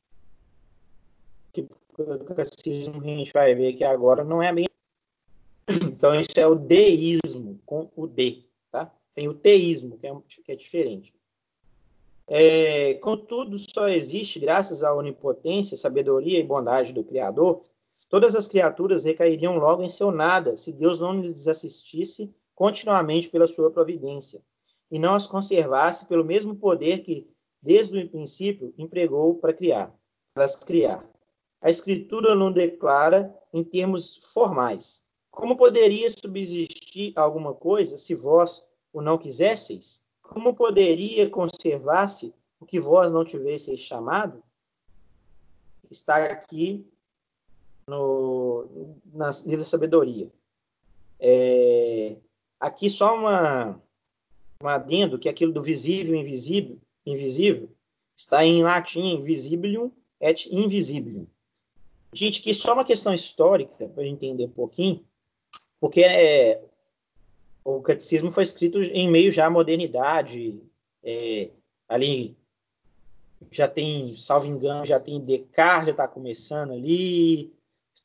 que 1.52 1.66
o 1.98 2.24
catecismo 2.24 3.00
que 3.00 3.10
a 3.10 3.16
gente 3.16 3.32
vai 3.32 3.54
ver 3.54 3.74
aqui 3.74 3.84
agora 3.84 4.22
não 4.22 4.42
é 4.42 4.52
bem. 4.52 4.66
Então, 5.68 6.14
isso 6.14 6.38
é 6.38 6.46
o 6.46 6.54
deísmo, 6.54 7.58
com 7.64 7.90
o 7.96 8.06
D. 8.06 8.44
Tá? 8.70 8.92
Tem 9.14 9.28
o 9.28 9.34
teísmo, 9.34 9.96
que 9.96 10.06
é, 10.06 10.14
que 10.44 10.52
é 10.52 10.56
diferente. 10.56 11.14
É, 12.28 12.94
contudo, 12.94 13.56
só 13.58 13.88
existe 13.88 14.38
graças 14.38 14.82
à 14.82 14.94
onipotência, 14.94 15.76
sabedoria 15.76 16.38
e 16.38 16.44
bondade 16.44 16.92
do 16.92 17.02
Criador 17.02 17.62
Todas 18.04 18.34
as 18.34 18.46
criaturas 18.46 19.04
recairiam 19.04 19.56
logo 19.56 19.82
em 19.82 19.88
seu 19.88 20.10
nada, 20.10 20.56
se 20.56 20.72
Deus 20.72 21.00
não 21.00 21.20
lhes 21.20 21.48
assistisse 21.48 22.34
continuamente 22.54 23.30
pela 23.30 23.46
sua 23.46 23.70
providência, 23.70 24.42
e 24.90 24.98
não 24.98 25.14
as 25.14 25.26
conservasse 25.26 26.06
pelo 26.06 26.24
mesmo 26.24 26.54
poder 26.54 27.02
que, 27.02 27.28
desde 27.62 27.98
o 27.98 28.08
princípio, 28.08 28.74
empregou 28.76 29.36
para 29.36 29.52
criar, 29.52 29.94
para 30.34 30.44
as 30.44 30.54
criar. 30.54 31.08
A 31.60 31.70
Escritura 31.70 32.34
não 32.34 32.52
declara 32.52 33.34
em 33.52 33.64
termos 33.64 34.16
formais. 34.32 35.06
Como 35.30 35.56
poderia 35.56 36.08
subsistir 36.10 37.12
alguma 37.16 37.54
coisa 37.54 37.96
se 37.96 38.14
vós 38.14 38.62
o 38.92 39.00
não 39.00 39.18
quisesseis? 39.18 40.04
Como 40.22 40.54
poderia 40.54 41.28
conservar-se 41.28 42.34
o 42.60 42.66
que 42.66 42.78
vós 42.78 43.10
não 43.12 43.24
tivesseis 43.24 43.80
chamado? 43.80 44.42
Está 45.90 46.24
aqui 46.24 46.86
no 47.88 48.96
nas 49.12 49.42
livro 49.42 49.60
da 49.60 49.64
sabedoria. 49.64 50.30
É, 51.20 52.16
aqui 52.60 52.90
só 52.90 53.16
uma 53.16 53.80
um 54.62 54.68
adendo 54.68 55.18
que 55.18 55.28
aquilo 55.28 55.52
do 55.52 55.62
visível 55.62 56.14
e 56.14 56.18
invisível, 56.18 56.78
invisível 57.04 57.68
está 58.16 58.44
em 58.44 58.62
latim 58.62 59.20
visibilium 59.20 59.90
et 60.20 60.48
invisibilium. 60.50 61.26
Gente, 62.12 62.40
que 62.40 62.54
só 62.54 62.72
uma 62.72 62.84
questão 62.84 63.12
histórica 63.12 63.88
para 63.88 64.06
entender 64.06 64.46
um 64.46 64.50
pouquinho, 64.50 65.04
porque 65.78 66.02
é, 66.02 66.62
o 67.62 67.82
catecismo 67.82 68.30
foi 68.30 68.44
escrito 68.44 68.80
em 68.80 69.10
meio 69.10 69.30
já 69.30 69.46
à 69.46 69.50
modernidade, 69.50 70.58
é, 71.04 71.50
ali 71.86 72.36
já 73.50 73.68
tem, 73.68 74.16
salvo 74.16 74.46
engano, 74.46 74.86
já 74.86 74.98
tem 74.98 75.20
Descartes, 75.20 75.86
já 75.86 75.90
está 75.90 76.08
começando 76.08 76.72
ali, 76.72 77.52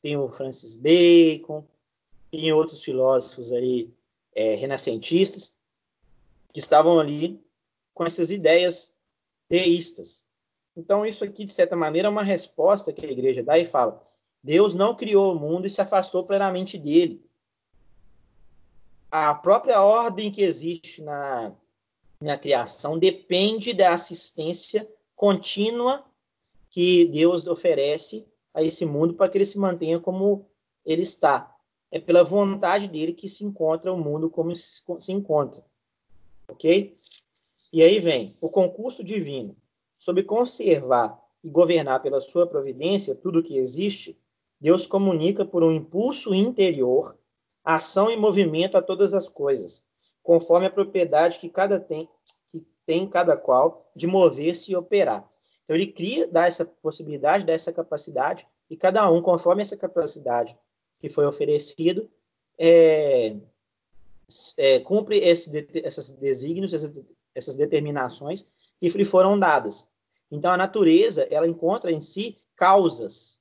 tem 0.02 0.16
o 0.16 0.28
Francis 0.28 0.74
Bacon, 0.74 1.64
tem 2.30 2.52
outros 2.52 2.82
filósofos 2.82 3.52
aí 3.52 3.90
é, 4.34 4.54
renascentistas 4.54 5.56
que 6.52 6.58
estavam 6.58 6.98
ali 6.98 7.40
com 7.94 8.04
essas 8.04 8.30
ideias 8.30 8.92
teístas. 9.48 10.26
Então, 10.76 11.06
isso 11.06 11.22
aqui, 11.24 11.44
de 11.44 11.52
certa 11.52 11.76
maneira, 11.76 12.08
é 12.08 12.10
uma 12.10 12.22
resposta 12.22 12.92
que 12.92 13.06
a 13.06 13.10
igreja 13.10 13.42
dá 13.42 13.58
e 13.58 13.64
fala: 13.64 14.02
Deus 14.42 14.74
não 14.74 14.96
criou 14.96 15.32
o 15.32 15.38
mundo 15.38 15.66
e 15.66 15.70
se 15.70 15.80
afastou 15.80 16.24
plenamente 16.24 16.76
dele. 16.76 17.24
A 19.10 19.34
própria 19.34 19.82
ordem 19.82 20.32
que 20.32 20.42
existe 20.42 21.02
na, 21.02 21.54
na 22.18 22.38
criação 22.38 22.98
depende 22.98 23.74
da 23.74 23.92
assistência 23.92 24.90
contínua 25.14 26.04
que 26.70 27.04
Deus 27.04 27.46
oferece 27.46 28.26
a 28.54 28.62
esse 28.62 28.84
mundo 28.84 29.14
para 29.14 29.28
que 29.28 29.38
ele 29.38 29.46
se 29.46 29.58
mantenha 29.58 29.98
como 29.98 30.46
ele 30.84 31.02
está. 31.02 31.54
É 31.90 31.98
pela 31.98 32.24
vontade 32.24 32.88
dele 32.88 33.12
que 33.12 33.28
se 33.28 33.44
encontra 33.44 33.92
o 33.92 33.98
mundo 33.98 34.30
como 34.30 34.54
se 34.54 35.12
encontra. 35.12 35.64
Ok? 36.48 36.92
E 37.72 37.82
aí 37.82 37.98
vem 37.98 38.34
o 38.40 38.48
concurso 38.48 39.02
divino 39.02 39.56
sobre 39.96 40.22
conservar 40.22 41.18
e 41.42 41.48
governar 41.48 42.02
pela 42.02 42.20
sua 42.20 42.46
providência 42.46 43.14
tudo 43.14 43.38
o 43.38 43.42
que 43.42 43.56
existe. 43.56 44.18
Deus 44.60 44.86
comunica 44.86 45.44
por 45.44 45.62
um 45.62 45.72
impulso 45.72 46.34
interior 46.34 47.16
ação 47.64 48.10
e 48.10 48.16
movimento 48.16 48.76
a 48.76 48.82
todas 48.82 49.14
as 49.14 49.28
coisas, 49.28 49.84
conforme 50.22 50.66
a 50.66 50.70
propriedade 50.70 51.38
que 51.38 51.48
cada 51.48 51.78
tem 51.78 52.08
que 52.48 52.66
tem 52.84 53.06
cada 53.06 53.36
qual 53.36 53.90
de 53.94 54.06
mover-se 54.06 54.72
e 54.72 54.76
operar. 54.76 55.28
Então, 55.64 55.76
ele 55.76 55.86
cria, 55.86 56.26
dá 56.26 56.46
essa 56.46 56.64
possibilidade, 56.64 57.44
dá 57.44 57.52
essa 57.52 57.72
capacidade, 57.72 58.46
e 58.68 58.76
cada 58.76 59.10
um, 59.10 59.22
conforme 59.22 59.62
essa 59.62 59.76
capacidade 59.76 60.58
que 60.98 61.08
foi 61.08 61.26
oferecido, 61.26 62.10
é, 62.58 63.36
é, 64.56 64.80
cumpre 64.80 65.18
esse, 65.18 65.50
essas 65.84 66.12
desígnios, 66.12 66.72
essas, 66.72 66.92
essas 67.34 67.56
determinações 67.56 68.52
que 68.80 68.88
lhe 68.88 69.04
foram 69.04 69.38
dadas. 69.38 69.90
Então, 70.30 70.50
a 70.50 70.56
natureza, 70.56 71.26
ela 71.30 71.46
encontra 71.46 71.92
em 71.92 72.00
si 72.00 72.38
causas, 72.56 73.40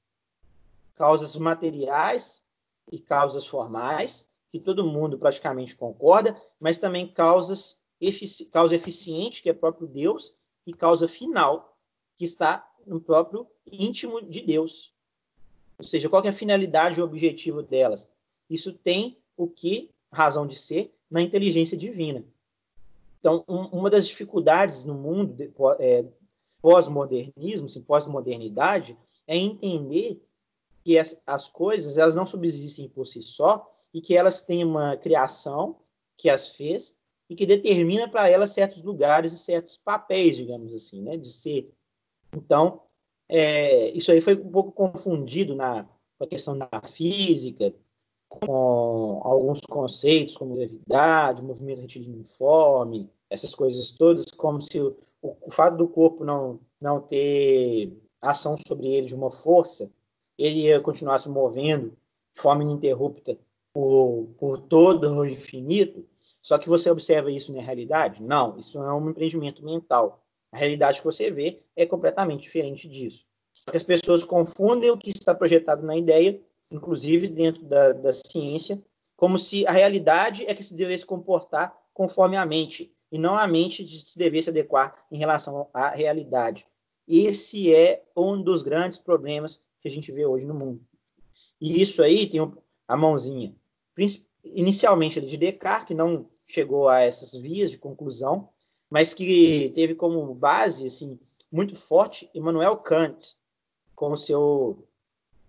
causas 0.95 1.35
materiais 1.35 2.43
e 2.91 2.99
causas 2.99 3.47
formais, 3.47 4.27
que 4.49 4.59
todo 4.59 4.85
mundo 4.85 5.17
praticamente 5.17 5.75
concorda, 5.75 6.39
mas 6.59 6.77
também 6.77 7.07
causas 7.07 7.79
efici 7.99 8.45
causa 8.45 8.75
eficiente, 8.75 9.41
que 9.41 9.49
é 9.49 9.53
próprio 9.53 9.87
Deus, 9.87 10.35
e 10.65 10.73
causa 10.73 11.07
final, 11.07 11.70
que 12.15 12.25
está 12.25 12.67
no 12.85 12.99
próprio 12.99 13.47
íntimo 13.65 14.21
de 14.21 14.41
Deus. 14.41 14.93
Ou 15.77 15.85
seja, 15.85 16.09
qual 16.09 16.23
é 16.23 16.29
a 16.29 16.33
finalidade 16.33 16.99
e 16.99 17.01
o 17.01 17.05
objetivo 17.05 17.61
delas? 17.63 18.11
Isso 18.49 18.73
tem 18.73 19.17
o 19.35 19.47
que 19.47 19.91
razão 20.11 20.45
de 20.45 20.55
ser 20.55 20.93
na 21.09 21.21
inteligência 21.21 21.77
divina. 21.77 22.23
Então, 23.19 23.43
um, 23.47 23.65
uma 23.67 23.89
das 23.89 24.07
dificuldades 24.07 24.83
no 24.83 24.93
mundo 24.93 25.35
é, 25.79 26.05
pós-modernismo, 26.61 27.65
assim, 27.65 27.81
pós-modernidade, 27.81 28.97
é 29.27 29.37
entender 29.37 30.23
que 30.83 30.97
as, 30.97 31.21
as 31.25 31.47
coisas 31.47 31.97
elas 31.97 32.15
não 32.15 32.25
subsistem 32.25 32.89
por 32.89 33.05
si 33.05 33.21
só 33.21 33.71
e 33.93 34.01
que 34.01 34.15
elas 34.15 34.41
têm 34.41 34.63
uma 34.63 34.97
criação 34.97 35.77
que 36.17 36.29
as 36.29 36.55
fez 36.55 36.97
e 37.29 37.35
que 37.35 37.45
determina 37.45 38.09
para 38.09 38.29
elas 38.29 38.51
certos 38.51 38.81
lugares 38.81 39.31
e 39.31 39.37
certos 39.37 39.77
papéis, 39.77 40.35
digamos 40.37 40.73
assim, 40.73 41.01
né, 41.01 41.17
de 41.17 41.31
ser. 41.31 41.71
Então, 42.35 42.81
é, 43.29 43.89
isso 43.91 44.11
aí 44.11 44.21
foi 44.21 44.35
um 44.35 44.51
pouco 44.51 44.71
confundido 44.71 45.55
na 45.55 45.87
com 46.21 46.25
a 46.25 46.27
questão 46.27 46.55
da 46.55 46.69
física, 46.85 47.73
com 48.29 49.19
alguns 49.23 49.59
conceitos 49.61 50.37
como 50.37 50.55
gravidade, 50.55 51.43
movimento 51.43 51.81
retilíneo 51.81 52.17
uniforme, 52.17 53.09
essas 53.27 53.55
coisas 53.55 53.91
todas, 53.91 54.25
como 54.37 54.61
se 54.61 54.79
o, 54.79 54.95
o, 55.21 55.49
fato 55.49 55.75
do 55.77 55.87
corpo 55.87 56.23
não, 56.23 56.59
não 56.79 57.01
ter 57.01 57.91
ação 58.21 58.55
sobre 58.67 58.87
ele 58.87 59.07
de 59.07 59.15
uma 59.15 59.31
força, 59.31 59.91
ele 60.37 60.61
ia 60.61 60.79
continuar 60.79 61.17
se 61.17 61.27
movendo 61.27 61.97
de 62.33 62.39
forma 62.39 62.63
ininterrupta 62.63 63.35
por, 63.73 64.29
por 64.37 64.59
todo 64.59 65.11
o 65.11 65.25
infinito, 65.25 66.05
só 66.41 66.59
que 66.59 66.69
você 66.69 66.91
observa 66.91 67.31
isso 67.31 67.51
na 67.51 67.61
realidade? 67.61 68.21
Não, 68.21 68.59
isso 68.59 68.77
é 68.77 68.93
um 68.93 69.09
empreendimento 69.09 69.65
mental. 69.65 70.23
A 70.51 70.57
realidade 70.57 70.99
que 70.99 71.05
você 71.05 71.31
vê 71.31 71.61
é 71.75 71.85
completamente 71.85 72.41
diferente 72.41 72.87
disso. 72.87 73.25
Só 73.53 73.71
que 73.71 73.77
as 73.77 73.83
pessoas 73.83 74.23
confundem 74.23 74.91
o 74.91 74.97
que 74.97 75.09
está 75.09 75.33
projetado 75.33 75.85
na 75.85 75.95
ideia 75.95 76.41
inclusive 76.71 77.27
dentro 77.27 77.63
da, 77.63 77.91
da 77.91 78.13
ciência, 78.13 78.81
como 79.15 79.37
se 79.37 79.67
a 79.67 79.71
realidade 79.71 80.45
é 80.45 80.55
que 80.55 80.63
se 80.63 80.73
devesse 80.73 81.05
comportar 81.05 81.77
conforme 81.93 82.37
a 82.37 82.45
mente, 82.45 82.95
e 83.11 83.19
não 83.19 83.35
a 83.35 83.45
mente 83.45 83.85
se 83.85 84.17
devesse 84.17 84.49
adequar 84.49 85.05
em 85.11 85.17
relação 85.17 85.69
à 85.73 85.89
realidade. 85.89 86.65
Esse 87.05 87.73
é 87.75 88.03
um 88.15 88.41
dos 88.41 88.61
grandes 88.61 88.97
problemas 88.97 89.61
que 89.81 89.87
a 89.87 89.91
gente 89.91 90.11
vê 90.11 90.25
hoje 90.25 90.45
no 90.45 90.53
mundo. 90.53 90.81
E 91.59 91.81
isso 91.81 92.01
aí 92.01 92.25
tem 92.25 92.39
a 92.87 92.97
mãozinha, 92.97 93.53
inicialmente 94.43 95.19
de 95.19 95.37
Descartes, 95.37 95.87
que 95.87 95.93
não 95.93 96.29
chegou 96.45 96.87
a 96.87 97.01
essas 97.01 97.33
vias 97.33 97.69
de 97.69 97.77
conclusão, 97.77 98.49
mas 98.91 99.13
que 99.13 99.71
teve 99.73 99.95
como 99.95 100.35
base 100.35 100.85
assim 100.85 101.17
muito 101.51 101.75
forte 101.75 102.29
Immanuel 102.35 102.77
Kant, 102.77 103.35
com 103.95 104.11
o 104.11 104.17
seu 104.17 104.87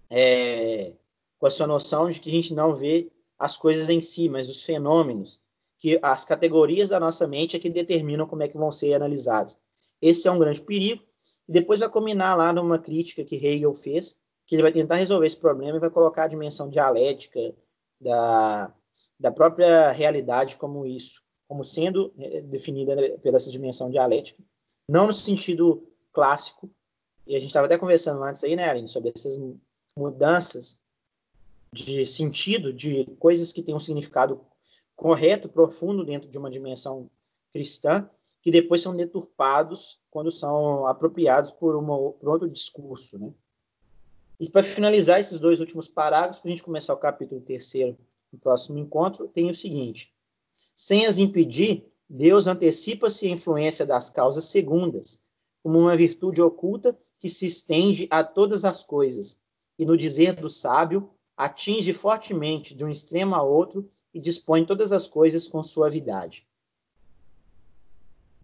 é, 0.09 0.93
com 1.39 1.47
a 1.47 1.51
sua 1.51 1.67
noção 1.67 2.09
de 2.09 2.21
que 2.21 2.31
a 2.31 2.33
gente 2.33 2.55
não 2.55 2.75
vê 2.75 3.11
as 3.39 3.57
coisas 3.57 3.89
em 3.89 4.01
si, 4.01 4.29
mas 4.29 4.49
os 4.49 4.63
fenômenos, 4.63 5.41
que 5.77 5.99
as 6.01 6.25
categorias 6.25 6.89
da 6.89 7.01
nossa 7.01 7.27
mente 7.27 7.57
é 7.57 7.59
que 7.59 7.69
determinam 7.69 8.27
como 8.27 8.43
é 8.45 8.49
que 8.49 8.57
vão 8.57 8.71
ser 8.71 8.95
analisadas. 8.95 9.59
Esse 10.01 10.29
é 10.29 10.31
um 10.31 10.39
grande 10.39 10.61
perigo. 10.61 11.03
E 11.49 11.53
depois 11.53 11.81
vai 11.81 11.89
combinar 11.89 12.37
lá 12.37 12.53
numa 12.53 12.79
crítica 12.79 13.25
que 13.25 13.35
Hegel 13.35 13.75
fez, 13.75 14.17
que 14.47 14.55
ele 14.55 14.63
vai 14.63 14.71
tentar 14.71 14.97
resolver 14.97 15.27
esse 15.27 15.37
problema 15.37 15.77
e 15.77 15.81
vai 15.81 15.91
colocar 15.91 16.25
a 16.25 16.29
dimensão 16.29 16.69
dialética 16.69 17.55
da, 18.01 18.73
da 19.19 19.33
própria 19.33 19.91
realidade 19.91 20.57
como 20.57 20.87
isso, 20.87 21.22
como 21.53 21.63
sendo 21.67 22.15
é, 22.19 22.41
definida 22.41 22.97
pela 23.19 23.37
essa 23.37 23.51
dimensão 23.51 23.91
dialética, 23.91 24.43
não 24.89 25.09
no 25.09 25.13
sentido 25.13 25.87
clássico, 26.11 26.71
e 27.27 27.37
a 27.37 27.39
gente 27.39 27.49
estava 27.51 27.67
até 27.67 27.77
conversando 27.77 28.23
antes 28.23 28.43
aí, 28.43 28.57
né, 28.57 28.71
Aline, 28.71 28.89
sobre 28.89 29.13
essas 29.15 29.39
mudanças 29.95 30.81
de 31.71 32.07
sentido, 32.07 32.73
de 32.73 33.05
coisas 33.19 33.53
que 33.53 33.63
têm 33.63 33.75
um 33.75 33.81
significado 33.81 34.41
correto, 34.97 35.47
profundo 35.47 36.07
dentro 36.07 36.27
de 36.27 36.39
uma 36.39 36.51
dimensão 36.51 37.11
cristã, 37.53 38.09
que 38.41 38.51
depois 38.51 38.81
são 38.81 38.97
deturpados 38.97 40.01
quando 40.11 40.31
são 40.31 40.87
apropriados 40.87 41.51
por, 41.51 41.77
uma, 41.77 42.13
por 42.13 42.31
outro 42.31 42.49
discurso. 42.49 43.19
Né? 43.19 43.31
E 44.41 44.49
para 44.49 44.63
finalizar 44.63 45.21
esses 45.21 45.39
dois 45.39 45.61
últimos 45.61 45.87
parágrafos, 45.87 46.41
para 46.41 46.49
a 46.49 46.53
gente 46.53 46.65
começar 46.65 46.95
o 46.95 46.99
capítulo 46.99 47.43
terceiro 47.43 47.99
no 48.33 48.39
próximo 48.39 48.79
encontro, 48.79 49.29
tem 49.29 49.51
o 49.51 49.55
seguinte: 49.55 50.15
sem 50.75 51.07
as 51.07 51.19
impedir, 51.19 51.87
Deus 52.09 52.47
antecipa-se 52.47 53.27
a 53.27 53.31
influência 53.31 53.87
das 53.87 54.11
causas 54.11 54.47
segundas, 54.47 55.23
como 55.63 55.79
uma 55.79 55.97
virtude 55.97 56.43
oculta 56.43 56.99
que 57.19 57.29
se 57.29 57.47
estende 57.47 58.07
a 58.11 58.25
todas 58.25 58.65
as 58.65 58.83
coisas, 58.83 59.41
e 59.79 59.87
no 59.87 59.97
dizer 59.97 60.35
do 60.35 60.49
sábio, 60.49 61.11
atinge 61.37 61.93
fortemente 61.93 62.75
de 62.75 62.85
um 62.85 62.89
extremo 62.89 63.35
a 63.35 63.43
outro 63.43 63.91
e 64.13 64.21
dispõe 64.21 64.65
todas 64.65 64.93
as 64.93 65.07
coisas 65.07 65.49
com 65.49 65.63
suavidade. 65.63 66.47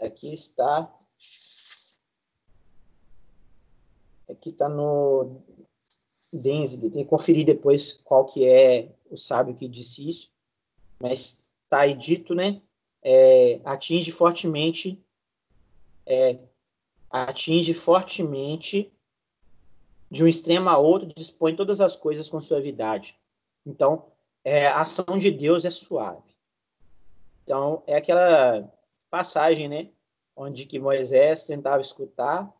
Aqui 0.00 0.32
está. 0.32 0.92
Aqui 4.30 4.50
está 4.50 4.68
no 4.68 5.42
Denzig. 6.32 6.90
Tem 6.90 7.04
que 7.04 7.10
conferir 7.10 7.44
depois 7.44 7.92
qual 7.92 8.24
que 8.24 8.46
é 8.46 8.94
o 9.10 9.16
sábio 9.16 9.54
que 9.54 9.68
disse 9.68 10.08
isso. 10.08 10.30
Mas 11.00 11.47
está 11.68 11.80
aí 11.80 11.94
dito, 11.94 12.34
né? 12.34 12.62
É, 13.02 13.60
atinge 13.64 14.10
fortemente. 14.10 15.04
É, 16.06 16.38
atinge 17.10 17.74
fortemente 17.74 18.90
de 20.10 20.24
um 20.24 20.26
extremo 20.26 20.70
a 20.70 20.78
outro, 20.78 21.06
dispõe 21.14 21.54
todas 21.54 21.80
as 21.82 21.94
coisas 21.94 22.28
com 22.28 22.40
suavidade. 22.40 23.18
Então, 23.64 24.10
é, 24.42 24.66
a 24.66 24.80
ação 24.80 25.18
de 25.18 25.30
Deus 25.30 25.66
é 25.66 25.70
suave. 25.70 26.22
Então, 27.44 27.82
é 27.86 27.96
aquela 27.96 28.72
passagem, 29.10 29.68
né? 29.68 29.90
Onde 30.34 30.64
que 30.64 30.78
Moisés 30.78 31.44
tentava 31.44 31.80
escutar, 31.80 32.50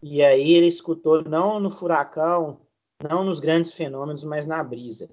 e 0.00 0.22
aí 0.22 0.52
ele 0.52 0.66
escutou 0.66 1.22
não 1.24 1.58
no 1.58 1.70
furacão, 1.70 2.60
não 3.02 3.24
nos 3.24 3.40
grandes 3.40 3.72
fenômenos, 3.72 4.24
mas 4.24 4.46
na 4.46 4.62
brisa. 4.62 5.10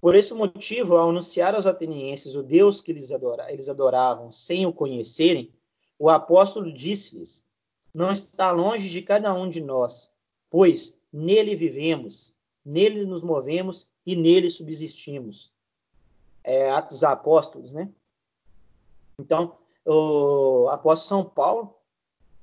Por 0.00 0.14
esse 0.14 0.34
motivo, 0.34 0.96
ao 0.96 1.10
anunciar 1.10 1.54
aos 1.54 1.66
atenienses 1.66 2.34
o 2.34 2.42
Deus 2.42 2.80
que 2.80 2.92
eles, 2.92 3.10
adora, 3.10 3.52
eles 3.52 3.68
adoravam 3.68 4.30
sem 4.30 4.66
o 4.66 4.72
conhecerem, 4.72 5.52
o 5.98 6.10
apóstolo 6.10 6.72
disse-lhes 6.72 7.46
não 7.96 8.12
está 8.12 8.50
longe 8.50 8.90
de 8.90 9.00
cada 9.00 9.32
um 9.32 9.48
de 9.48 9.58
nós, 9.62 10.10
pois 10.50 11.00
nele 11.10 11.56
vivemos, 11.56 12.36
nele 12.62 13.06
nos 13.06 13.22
movemos 13.22 13.88
e 14.04 14.14
nele 14.14 14.50
subsistimos. 14.50 15.50
É, 16.44 16.70
Atos 16.70 17.02
Apóstolos, 17.02 17.72
né? 17.72 17.90
Então, 19.18 19.56
o 19.82 20.68
apóstolo 20.68 21.08
São 21.08 21.24
Paulo, 21.24 21.74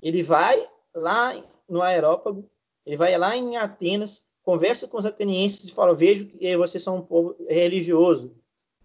ele 0.01 0.23
vai 0.23 0.67
lá 0.91 1.33
no 1.69 1.83
aerópago, 1.83 2.49
ele 2.83 2.97
vai 2.97 3.15
lá 3.15 3.37
em 3.37 3.55
Atenas, 3.55 4.27
conversa 4.43 4.87
com 4.87 4.97
os 4.97 5.05
atenienses 5.05 5.69
e 5.69 5.71
fala: 5.71 5.95
Vejo 5.95 6.27
que 6.27 6.55
vocês 6.57 6.83
são 6.83 6.97
um 6.97 7.01
povo 7.01 7.35
religioso. 7.49 8.35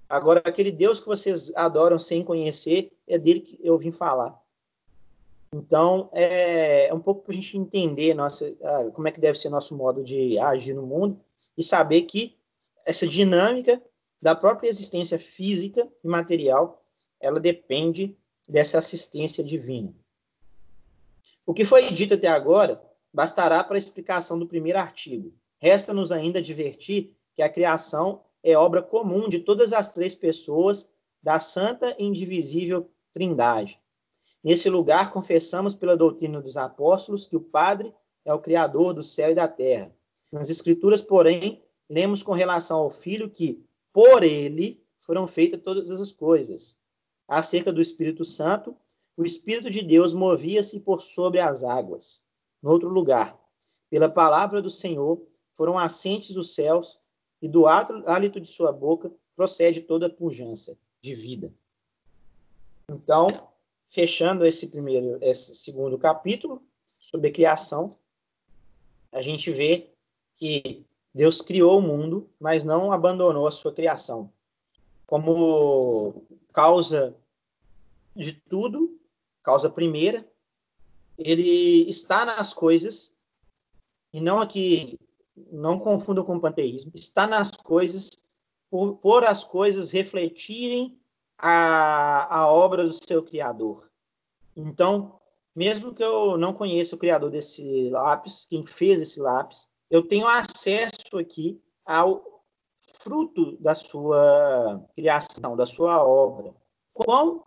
Agora, 0.09 0.41
aquele 0.45 0.73
Deus 0.73 1.01
que 1.01 1.07
vocês 1.07 1.53
adoram 1.55 1.99
sem 1.99 2.25
conhecer, 2.25 2.91
é 3.07 3.19
dele 3.19 3.41
que 3.41 3.59
eu 3.63 3.77
vim 3.77 3.91
falar. 3.91 4.41
Então, 5.55 6.09
é, 6.13 6.89
é 6.89 6.95
um 6.95 7.01
pouco 7.01 7.23
para 7.23 7.33
a 7.33 7.35
gente 7.35 7.57
entender 7.59 8.15
nossa, 8.15 8.51
como 8.95 9.09
é 9.09 9.11
que 9.11 9.21
deve 9.21 9.39
ser 9.39 9.51
nosso 9.51 9.75
modo 9.77 10.03
de 10.03 10.39
agir 10.39 10.75
no 10.75 10.83
mundo 10.83 11.21
e 11.57 11.63
saber 11.63 12.03
que 12.03 12.37
essa 12.87 13.07
dinâmica 13.07 13.83
da 14.21 14.35
própria 14.35 14.69
existência 14.69 15.19
física 15.19 15.89
e 16.03 16.09
material, 16.09 16.83
ela 17.21 17.41
depende 17.41 18.17
dessa 18.49 18.79
assistência 18.79 19.45
divina. 19.45 19.95
O 21.47 21.55
que 21.55 21.65
foi 21.65 21.91
dito 21.91 22.15
até 22.15 22.29
agora 22.29 22.83
bastará 23.13 23.63
para 23.63 23.77
a 23.77 23.79
explicação 23.79 24.39
do 24.39 24.47
primeiro 24.47 24.79
artigo. 24.79 25.33
Resta-nos 25.59 26.13
ainda 26.13 26.39
advertir 26.39 27.17
que 27.35 27.43
a 27.43 27.49
criação 27.49 28.23
é 28.43 28.57
obra 28.57 28.83
comum 28.83 29.29
de 29.29 29.41
todas 29.41 29.73
as 29.73 29.93
três 29.93 30.15
pessoas 30.15 30.93
da 31.23 31.39
santa 31.39 31.95
e 31.99 32.05
indivisível 32.05 32.91
Trindade 33.13 33.81
Nesse 34.43 34.71
lugar, 34.71 35.13
confessamos 35.13 35.75
pela 35.75 35.97
doutrina 35.97 36.41
dos 36.41 36.57
apóstolos 36.57 37.27
que 37.27 37.37
o 37.37 37.41
Padre 37.41 37.93
é 38.25 38.33
o 38.33 38.39
Criador 38.39 38.95
do 38.95 39.03
céu 39.03 39.31
e 39.31 39.35
da 39.35 39.49
terra. 39.49 39.93
Nas 40.33 40.49
Escrituras, 40.49 41.03
porém, 41.03 41.63
lemos 41.89 42.23
com 42.23 42.33
relação 42.33 42.79
ao 42.79 42.91
Filho 42.91 43.29
que, 43.29 43.65
por 43.93 44.23
ele, 44.23 44.81
foram 44.99 45.27
feitas 45.27 45.61
todas 45.61 45.91
as 45.91 46.13
coisas. 46.13 46.79
Acerca 47.27 47.73
do 47.73 47.83
Espírito 47.83 48.25
Santo, 48.25 48.77
o 49.17 49.25
Espírito 49.25 49.71
de 49.71 49.83
Deus 49.83 50.13
movia-se 50.13 50.81
por 50.81 51.03
sobre 51.03 51.41
as 51.41 51.65
águas. 51.65 52.25
No 52.63 52.71
outro 52.71 52.89
lugar, 52.89 53.39
pela 53.91 54.09
palavra 54.09 54.63
do 54.63 54.71
Senhor, 54.71 55.21
foram 55.59 55.77
assentes 55.77 56.37
os 56.37 56.55
céus, 56.55 57.03
e 57.43 57.49
do 57.49 57.67
hálito 57.67 58.41
de 58.41 58.47
sua 58.47 58.73
boca 58.73 59.11
procede 59.35 59.81
toda 59.81 60.09
pujança 60.09 60.79
de 61.03 61.15
vida. 61.15 61.53
Então, 62.89 63.27
fechando 63.89 64.47
esse 64.47 64.69
primeiro, 64.69 65.19
esse 65.21 65.57
segundo 65.57 65.99
capítulo 65.99 66.63
sobre 66.87 67.29
a 67.29 67.33
criação, 67.33 67.91
a 69.11 69.21
gente 69.21 69.51
vê 69.51 69.91
que 70.37 70.87
Deus 71.13 71.43
criou 71.43 71.79
o 71.79 71.83
mundo, 71.83 72.31
mas 72.39 72.63
não 72.63 72.93
abandonou 72.93 73.49
a 73.49 73.51
sua 73.51 73.73
criação. 73.73 74.33
Como 75.07 76.25
causa 76.53 77.17
de 78.15 78.33
tudo, 78.33 78.97
causa 79.43 79.69
primeira, 79.69 80.25
ele 81.17 81.89
está 81.91 82.25
nas 82.25 82.55
coisas, 82.55 83.17
e 84.13 84.21
não 84.21 84.41
aqui, 84.41 84.99
não 85.51 85.79
confundam 85.79 86.25
com 86.25 86.41
panteísmo, 86.41 86.93
está 86.95 87.27
nas 87.27 87.51
coisas, 87.51 88.11
por, 88.71 88.97
por 88.97 89.25
as 89.25 89.45
coisas 89.45 89.93
refletirem 89.93 90.99
a, 91.37 92.41
a 92.41 92.53
obra 92.53 92.85
do 92.85 92.93
seu 92.93 93.23
Criador. 93.23 93.91
Então, 94.57 95.19
mesmo 95.55 95.95
que 95.95 96.03
eu 96.03 96.37
não 96.37 96.53
conheça 96.53 96.95
o 96.95 96.99
criador 96.99 97.31
desse 97.31 97.91
lápis, 97.91 98.47
quem 98.49 98.65
fez 98.67 99.01
esse 99.01 99.21
lápis, 99.21 99.69
eu 99.91 100.07
tenho 100.07 100.27
acesso 100.27 101.19
aqui 101.19 101.61
ao 101.85 102.45
fruto 103.01 103.57
da 103.59 103.75
sua 103.75 104.85
criação, 104.95 105.57
da 105.57 105.67
sua 105.67 106.05
obra. 106.07 106.55
Quão, 106.95 107.45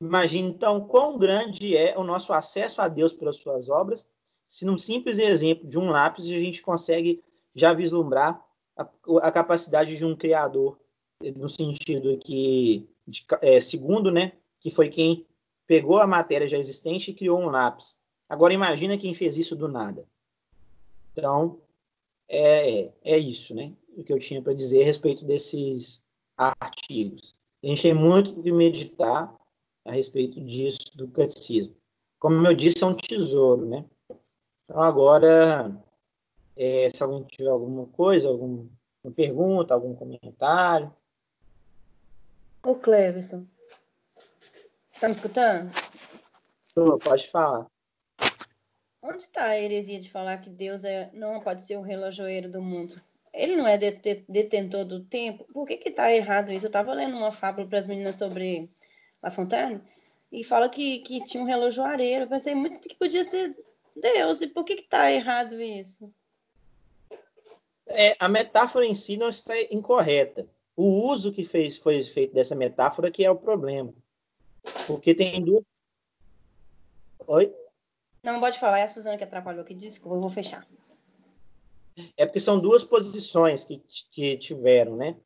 imagine 0.00 0.48
então 0.48 0.80
quão 0.86 1.18
grande 1.18 1.76
é 1.76 1.96
o 1.98 2.04
nosso 2.04 2.32
acesso 2.32 2.80
a 2.80 2.88
Deus 2.88 3.12
pelas 3.12 3.36
suas 3.36 3.68
obras, 3.68 4.06
se 4.54 4.64
num 4.64 4.78
simples 4.78 5.18
exemplo 5.18 5.68
de 5.68 5.76
um 5.76 5.90
lápis 5.90 6.26
a 6.26 6.28
gente 6.28 6.62
consegue 6.62 7.20
já 7.52 7.72
vislumbrar 7.72 8.40
a, 8.76 8.88
a 9.22 9.32
capacidade 9.32 9.96
de 9.96 10.04
um 10.04 10.14
criador, 10.14 10.78
no 11.34 11.48
sentido 11.48 12.16
que, 12.18 12.88
de, 13.04 13.26
é, 13.42 13.58
segundo, 13.60 14.12
né, 14.12 14.34
que 14.60 14.70
foi 14.70 14.88
quem 14.88 15.26
pegou 15.66 15.98
a 15.98 16.06
matéria 16.06 16.46
já 16.46 16.56
existente 16.56 17.10
e 17.10 17.14
criou 17.14 17.40
um 17.40 17.48
lápis. 17.48 18.00
Agora 18.28 18.54
imagina 18.54 18.96
quem 18.96 19.12
fez 19.12 19.36
isso 19.36 19.56
do 19.56 19.66
nada. 19.66 20.06
Então, 21.12 21.60
é, 22.28 22.92
é 23.02 23.18
isso, 23.18 23.56
né? 23.56 23.72
O 23.96 24.04
que 24.04 24.12
eu 24.12 24.20
tinha 24.20 24.40
para 24.40 24.54
dizer 24.54 24.82
a 24.82 24.84
respeito 24.84 25.24
desses 25.24 26.04
artigos. 26.36 27.34
A 27.60 27.66
gente 27.66 27.82
tem 27.82 27.94
muito 27.94 28.40
que 28.40 28.52
meditar 28.52 29.34
a 29.84 29.90
respeito 29.90 30.40
disso, 30.40 30.78
do 30.94 31.08
catecismo. 31.08 31.74
Como 32.20 32.46
eu 32.46 32.54
disse, 32.54 32.84
é 32.84 32.86
um 32.86 32.94
tesouro, 32.94 33.66
né? 33.66 33.84
Então, 34.64 34.80
agora, 34.80 35.70
é, 36.56 36.88
se 36.88 37.02
alguém 37.02 37.24
tiver 37.24 37.50
alguma 37.50 37.86
coisa, 37.86 38.28
alguma 38.28 38.68
pergunta, 39.14 39.74
algum 39.74 39.94
comentário. 39.94 40.94
O 42.62 42.74
Cleverson. 42.74 43.46
Tá 44.98 45.08
me 45.08 45.14
escutando? 45.14 45.70
pode 47.02 47.28
falar. 47.28 47.66
Onde 49.02 49.24
está 49.24 49.44
a 49.44 49.60
heresia 49.60 50.00
de 50.00 50.10
falar 50.10 50.38
que 50.38 50.48
Deus 50.48 50.82
é, 50.82 51.10
não 51.12 51.40
pode 51.40 51.62
ser 51.62 51.76
o 51.76 51.82
relojoeiro 51.82 52.50
do 52.50 52.62
mundo? 52.62 52.98
Ele 53.34 53.54
não 53.56 53.66
é 53.66 53.76
detentor 53.76 54.84
do 54.84 55.04
tempo? 55.04 55.44
Por 55.52 55.66
que 55.66 55.74
está 55.88 56.10
errado 56.10 56.52
isso? 56.52 56.66
Eu 56.66 56.68
estava 56.68 56.94
lendo 56.94 57.16
uma 57.16 57.32
fábula 57.32 57.68
para 57.68 57.80
as 57.80 57.86
meninas 57.86 58.16
sobre 58.16 58.70
La 59.22 59.30
Fontaine 59.30 59.82
e 60.32 60.42
fala 60.42 60.68
que, 60.68 61.00
que 61.00 61.22
tinha 61.24 61.42
um 61.42 61.46
relojoareiro. 61.46 62.24
Eu 62.24 62.28
pensei 62.28 62.54
muito 62.54 62.88
que 62.88 62.94
podia 62.94 63.24
ser 63.24 63.54
Deus. 63.94 64.40
E 64.40 64.48
por 64.48 64.64
que 64.64 64.74
está 64.74 65.10
errado 65.10 65.60
isso? 65.60 66.12
É, 67.86 68.16
a 68.18 68.28
metáfora 68.28 68.86
em 68.86 68.94
si 68.94 69.16
não 69.16 69.28
está 69.28 69.54
incorreta. 69.70 70.48
O 70.76 70.86
uso 71.08 71.32
que 71.32 71.44
fez, 71.44 71.76
foi 71.76 72.02
feito 72.02 72.34
dessa 72.34 72.54
metáfora 72.54 73.10
que 73.10 73.24
é 73.24 73.30
o 73.30 73.36
problema. 73.36 73.94
Porque 74.86 75.14
tem 75.14 75.42
duas. 75.44 75.62
Oi? 77.26 77.54
Não, 78.22 78.40
pode 78.40 78.58
falar, 78.58 78.78
é 78.78 78.84
a 78.84 78.88
Suzana 78.88 79.18
que 79.18 79.24
atrapalhou 79.24 79.62
aqui, 79.62 79.74
desculpa, 79.74 80.16
eu 80.16 80.20
vou 80.20 80.30
fechar. 80.30 80.66
É 82.16 82.26
porque 82.26 82.40
são 82.40 82.58
duas 82.58 82.82
posições 82.82 83.64
que, 83.64 83.82
que 84.10 84.36
tiveram, 84.38 84.96
né? 84.96 85.16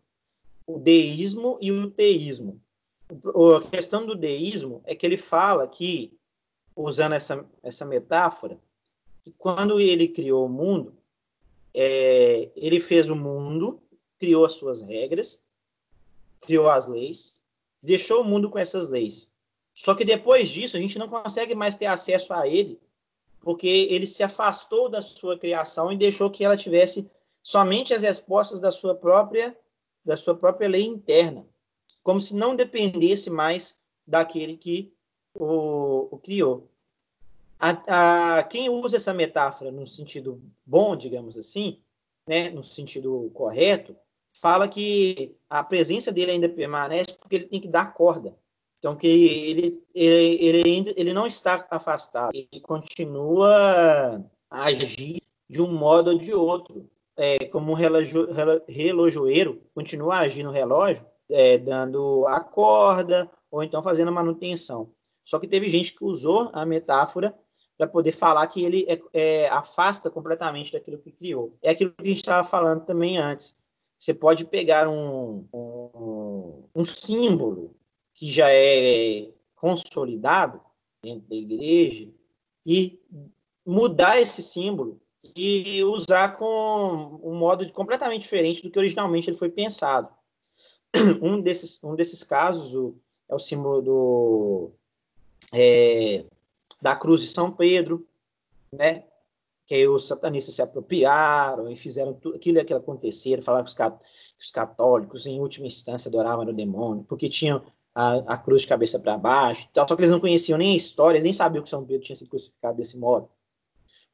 O 0.66 0.78
deísmo 0.78 1.57
e 1.61 1.72
o 1.72 1.90
teísmo. 1.90 2.61
A 3.11 3.70
questão 3.70 4.04
do 4.04 4.14
deísmo 4.14 4.83
é 4.85 4.94
que 4.94 5.07
ele 5.07 5.16
fala 5.16 5.66
que, 5.66 6.17
usando 6.79 7.14
essa, 7.14 7.45
essa 7.62 7.85
metáfora, 7.85 8.59
que 9.25 9.33
quando 9.33 9.81
ele 9.81 10.07
criou 10.07 10.47
o 10.47 10.49
mundo, 10.49 10.97
é, 11.75 12.51
ele 12.55 12.79
fez 12.79 13.11
o 13.11 13.17
mundo, 13.17 13.83
criou 14.19 14.45
as 14.45 14.53
suas 14.53 14.81
regras, 14.81 15.43
criou 16.41 16.71
as 16.71 16.87
leis, 16.87 17.43
deixou 17.83 18.23
o 18.23 18.25
mundo 18.25 18.49
com 18.49 18.59
essas 18.59 18.88
leis. 18.88 19.33
Só 19.75 19.95
que 19.95 20.05
depois 20.05 20.49
disso, 20.49 20.77
a 20.77 20.81
gente 20.81 20.99
não 20.99 21.09
consegue 21.09 21.55
mais 21.55 21.75
ter 21.75 21.87
acesso 21.87 22.33
a 22.33 22.47
ele, 22.47 22.81
porque 23.41 23.88
ele 23.91 24.07
se 24.07 24.23
afastou 24.23 24.88
da 24.88 25.03
sua 25.03 25.38
criação 25.38 25.93
e 25.93 25.97
deixou 25.97 26.31
que 26.31 26.45
ela 26.45 26.57
tivesse 26.57 27.11
somente 27.43 27.93
as 27.93 28.03
respostas 28.03 28.61
da 28.61 28.71
sua 28.71 28.95
própria 28.95 29.57
da 30.05 30.17
sua 30.17 30.35
própria 30.35 30.69
lei 30.69 30.87
interna, 30.87 31.47
como 32.03 32.19
se 32.19 32.35
não 32.35 32.57
dependesse 32.57 33.29
mais 33.29 33.79
daquele 34.07 34.57
que 34.57 34.91
o, 35.38 36.09
o 36.11 36.18
criou. 36.18 36.68
A, 37.59 38.38
a, 38.38 38.42
quem 38.44 38.68
usa 38.68 38.96
essa 38.96 39.14
metáfora 39.14 39.70
no 39.70 39.87
sentido 39.87 40.40
bom, 40.64 40.96
digamos 40.96 41.37
assim, 41.37 41.81
né, 42.27 42.51
no 42.51 42.62
sentido 42.62 43.31
correto, 43.35 43.96
fala 44.40 44.68
que 44.68 45.35
a 45.48 45.64
presença 45.64 46.12
dele 46.12 46.33
ainda 46.33 46.48
permanece 46.48 47.14
porque 47.14 47.37
ele 47.37 47.46
tem 47.46 47.61
que 47.61 47.68
dar 47.68 47.92
corda. 47.94 48.37
Então, 48.79 48.94
que 48.94 49.09
ele, 49.09 49.83
ele, 49.92 50.44
ele, 50.44 50.70
ainda, 50.70 50.94
ele 50.96 51.12
não 51.12 51.27
está 51.27 51.66
afastado, 51.68 52.31
ele 52.33 52.61
continua 52.61 54.24
a 54.48 54.64
agir 54.64 55.20
de 55.51 55.61
um 55.61 55.72
modo 55.72 56.12
ou 56.12 56.18
de 56.18 56.33
outro. 56.33 56.88
É, 57.16 57.46
como 57.46 57.72
um 57.72 57.74
relojoeiro 57.74 59.61
continua 59.74 60.14
a 60.14 60.20
agir 60.20 60.44
no 60.44 60.53
relógio, 60.53 61.05
é, 61.29 61.59
dando 61.59 62.24
a 62.29 62.38
corda 62.38 63.29
ou 63.51 63.64
então 63.64 63.83
fazendo 63.83 64.12
manutenção. 64.12 64.92
Só 65.29 65.38
que 65.38 65.47
teve 65.47 65.69
gente 65.69 65.93
que 65.93 66.03
usou 66.03 66.49
a 66.55 66.64
metáfora 66.64 67.38
para 67.77 67.87
poder 67.87 68.12
falar 68.12 68.47
que 68.47 68.64
ele 68.64 68.87
é, 68.88 68.99
é, 69.12 69.49
afasta 69.51 70.09
completamente 70.09 70.73
daquilo 70.73 70.97
que 70.97 71.12
criou. 71.12 71.55
É 71.61 71.69
aquilo 71.69 71.93
que 71.93 72.03
a 72.03 72.07
gente 72.07 72.17
estava 72.17 72.49
falando 72.49 72.87
também 72.87 73.19
antes. 73.19 73.59
Você 73.99 74.14
pode 74.14 74.47
pegar 74.47 74.88
um, 74.88 75.47
um, 75.53 76.64
um 76.75 76.83
símbolo 76.83 77.77
que 78.14 78.31
já 78.31 78.51
é 78.51 79.31
consolidado 79.55 80.62
dentro 81.03 81.29
da 81.29 81.37
igreja 81.37 82.09
e 82.64 82.99
mudar 83.67 84.19
esse 84.19 84.43
símbolo 84.43 84.99
e 85.37 85.85
usar 85.85 86.38
com 86.38 87.21
um 87.23 87.35
modo 87.35 87.71
completamente 87.75 88.23
diferente 88.23 88.62
do 88.62 88.71
que 88.71 88.79
originalmente 88.79 89.29
ele 89.29 89.37
foi 89.37 89.51
pensado. 89.51 90.09
Um 91.21 91.38
desses, 91.38 91.85
um 91.85 91.95
desses 91.95 92.25
casos 92.25 92.75
o, 92.75 92.97
é 93.29 93.35
o 93.35 93.38
símbolo 93.38 93.83
do, 93.83 94.73
é, 95.52 96.24
da 96.80 96.96
cruz 96.96 97.20
de 97.20 97.28
São 97.28 97.50
Pedro, 97.50 98.06
né? 98.72 99.04
que 99.68 99.87
os 99.87 100.06
satanistas 100.06 100.54
se 100.54 100.62
apropriaram 100.62 101.70
e 101.70 101.76
fizeram 101.76 102.14
tudo 102.14 102.37
aquilo 102.37 102.64
que 102.64 102.72
aconteceram, 102.72 103.42
falaram 103.42 103.66
que 103.66 103.70
os 103.70 104.50
católicos, 104.50 105.26
em 105.26 105.38
última 105.38 105.66
instância, 105.66 106.08
adoravam 106.08 106.46
o 106.46 106.52
demônio, 106.54 107.04
porque 107.06 107.28
tinham 107.28 107.62
a, 107.94 108.14
a 108.32 108.38
cruz 108.38 108.62
de 108.62 108.68
cabeça 108.68 108.98
para 108.98 109.18
baixo, 109.18 109.68
só 109.74 109.84
que 109.84 110.00
eles 110.00 110.11
não 110.11 110.20
conheciam 110.20 110.56
nem 110.56 110.72
a 110.72 110.76
história, 110.76 111.20
nem 111.20 111.34
sabiam 111.34 111.62
que 111.62 111.68
São 111.68 111.84
Pedro 111.84 112.02
tinha 112.02 112.16
sido 112.16 112.30
crucificado 112.30 112.78
desse 112.78 112.96
modo. 112.96 113.28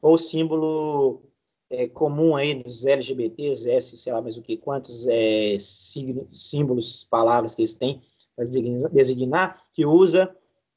Ou 0.02 0.14
o 0.14 0.18
símbolo 0.18 1.22
é, 1.70 1.86
comum 1.86 2.34
aí 2.34 2.54
dos 2.54 2.84
LGBTs, 2.84 3.70
S, 3.70 3.96
sei 3.96 4.12
lá 4.12 4.20
mais 4.20 4.36
o 4.36 4.42
que, 4.42 4.56
quantos 4.56 5.06
é, 5.06 5.56
símbolos, 5.58 7.04
palavras 7.04 7.54
que 7.54 7.62
eles 7.62 7.74
têm 7.74 8.02
para 8.34 8.44
designar, 8.90 9.62
que 9.72 9.86
usa 9.86 10.34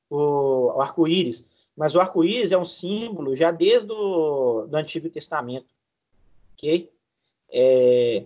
o, 0.09 0.75
o 0.75 0.81
arco-íris 0.81 1.57
mas 1.77 1.93
o 1.93 1.99
arco-íris 1.99 2.51
é 2.51 2.57
um 2.57 2.65
símbolo 2.65 3.35
já 3.35 3.51
desde 3.51 3.91
o 3.91 4.65
do 4.65 4.75
Antigo 4.75 5.07
Testamento. 5.11 5.67
Ok? 6.53 6.91
É, 7.49 8.25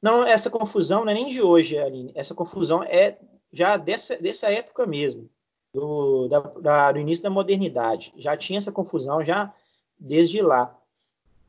não, 0.00 0.22
essa 0.22 0.50
confusão 0.50 1.02
não 1.02 1.10
é 1.10 1.14
nem 1.14 1.28
de 1.28 1.40
hoje, 1.40 1.78
Aline. 1.78 2.12
Essa 2.14 2.34
confusão 2.34 2.84
é 2.84 3.18
já 3.50 3.78
dessa, 3.78 4.16
dessa 4.16 4.50
época 4.52 4.86
mesmo, 4.86 5.30
do, 5.72 6.28
da, 6.28 6.40
da, 6.40 6.92
do 6.92 6.98
início 6.98 7.24
da 7.24 7.30
modernidade. 7.30 8.12
Já 8.18 8.36
tinha 8.36 8.58
essa 8.58 8.70
confusão 8.70 9.22
já 9.22 9.54
desde 9.98 10.42
lá. 10.42 10.78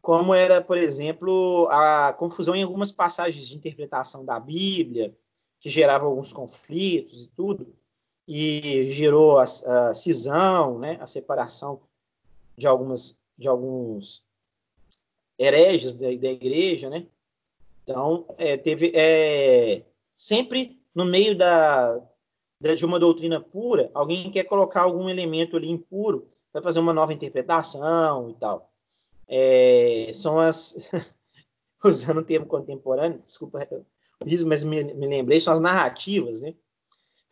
Como 0.02 0.34
era, 0.34 0.62
por 0.62 0.78
exemplo, 0.78 1.68
a 1.70 2.14
confusão 2.14 2.56
em 2.56 2.64
algumas 2.64 2.92
passagens 2.92 3.48
de 3.48 3.56
interpretação 3.58 4.24
da 4.24 4.40
Bíblia, 4.40 5.14
que 5.60 5.70
gerava 5.70 6.06
alguns 6.06 6.32
conflitos 6.32 7.26
e 7.26 7.30
tudo, 7.30 7.76
e 8.28 8.90
gerou 8.92 9.38
a, 9.38 9.44
a 9.44 9.94
cisão, 9.94 10.80
né, 10.80 10.98
a 11.02 11.08
separação 11.08 11.82
de 12.58 12.68
algumas 12.68 13.20
de 13.38 13.48
alguns 13.48 14.24
hereges 15.38 15.96
da, 15.96 16.06
da 16.06 16.30
igreja, 16.30 16.90
né? 16.90 17.08
Então, 17.84 18.26
é, 18.38 18.56
teve 18.56 18.92
é, 18.96 19.84
sempre 20.16 20.80
no 20.96 21.06
meio 21.06 21.36
da, 21.36 22.00
da, 22.60 22.76
de 22.76 22.86
uma 22.86 23.00
doutrina 23.00 23.42
pura, 23.42 23.92
alguém 23.94 24.32
quer 24.32 24.44
colocar 24.46 24.84
algum 24.84 25.10
elemento 25.10 25.58
ali 25.58 25.70
impuro 25.70 26.28
para 26.52 26.62
fazer 26.62 26.80
uma 26.80 26.94
nova 26.94 27.12
interpretação 27.12 28.30
e 28.30 28.34
tal. 28.36 28.72
É, 29.28 30.12
são 30.14 30.40
as 30.40 30.90
usando 31.84 32.20
o 32.20 32.24
termo 32.24 32.46
contemporâneo, 32.46 33.22
desculpa 33.26 33.68
mas 34.46 34.64
me, 34.64 34.84
me 34.84 35.08
lembrei, 35.08 35.42
são 35.42 35.52
as 35.52 35.60
narrativas, 35.60 36.40
né? 36.40 36.54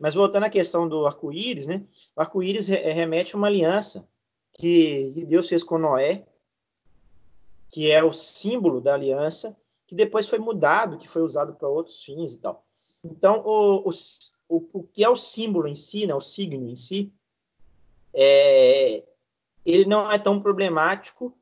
Mas 0.01 0.15
voltando 0.15 0.45
à 0.45 0.49
questão 0.49 0.89
do 0.89 1.05
arco-íris, 1.05 1.67
né? 1.67 1.85
O 2.15 2.21
arco-íris 2.21 2.67
remete 2.67 3.35
a 3.35 3.37
uma 3.37 3.45
aliança 3.45 4.09
que 4.51 5.23
Deus 5.27 5.47
fez 5.47 5.63
com 5.63 5.77
Noé, 5.77 6.25
que 7.69 7.91
é 7.91 8.03
o 8.03 8.11
símbolo 8.11 8.81
da 8.81 8.95
aliança, 8.95 9.55
que 9.85 9.93
depois 9.93 10.27
foi 10.27 10.39
mudado, 10.39 10.97
que 10.97 11.07
foi 11.07 11.21
usado 11.21 11.53
para 11.53 11.69
outros 11.69 12.03
fins 12.03 12.33
e 12.33 12.39
tal. 12.39 12.65
Então, 13.03 13.43
o, 13.45 13.87
o, 13.87 13.91
o, 14.49 14.67
o 14.73 14.83
que 14.83 15.03
é 15.03 15.09
o 15.09 15.15
símbolo 15.15 15.67
em 15.67 15.75
si, 15.75 16.07
né, 16.07 16.15
o 16.15 16.19
signo 16.19 16.67
em 16.67 16.75
si, 16.75 17.13
é, 18.11 19.03
ele 19.63 19.85
não 19.85 20.11
é 20.11 20.17
tão 20.17 20.41
problemático, 20.41 21.37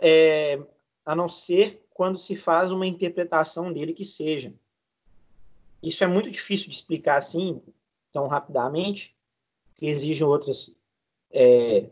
é, 0.00 0.62
a 1.04 1.16
não 1.16 1.28
ser 1.28 1.84
quando 1.90 2.16
se 2.16 2.36
faz 2.36 2.70
uma 2.70 2.86
interpretação 2.86 3.72
dele 3.72 3.92
que 3.92 4.04
seja. 4.04 4.54
Isso 5.82 6.04
é 6.04 6.06
muito 6.06 6.30
difícil 6.30 6.68
de 6.68 6.76
explicar 6.76 7.16
assim, 7.16 7.60
tão 8.12 8.26
rapidamente, 8.26 9.16
que 9.74 9.86
exige 9.86 10.24
outras. 10.24 10.74
É... 11.30 11.88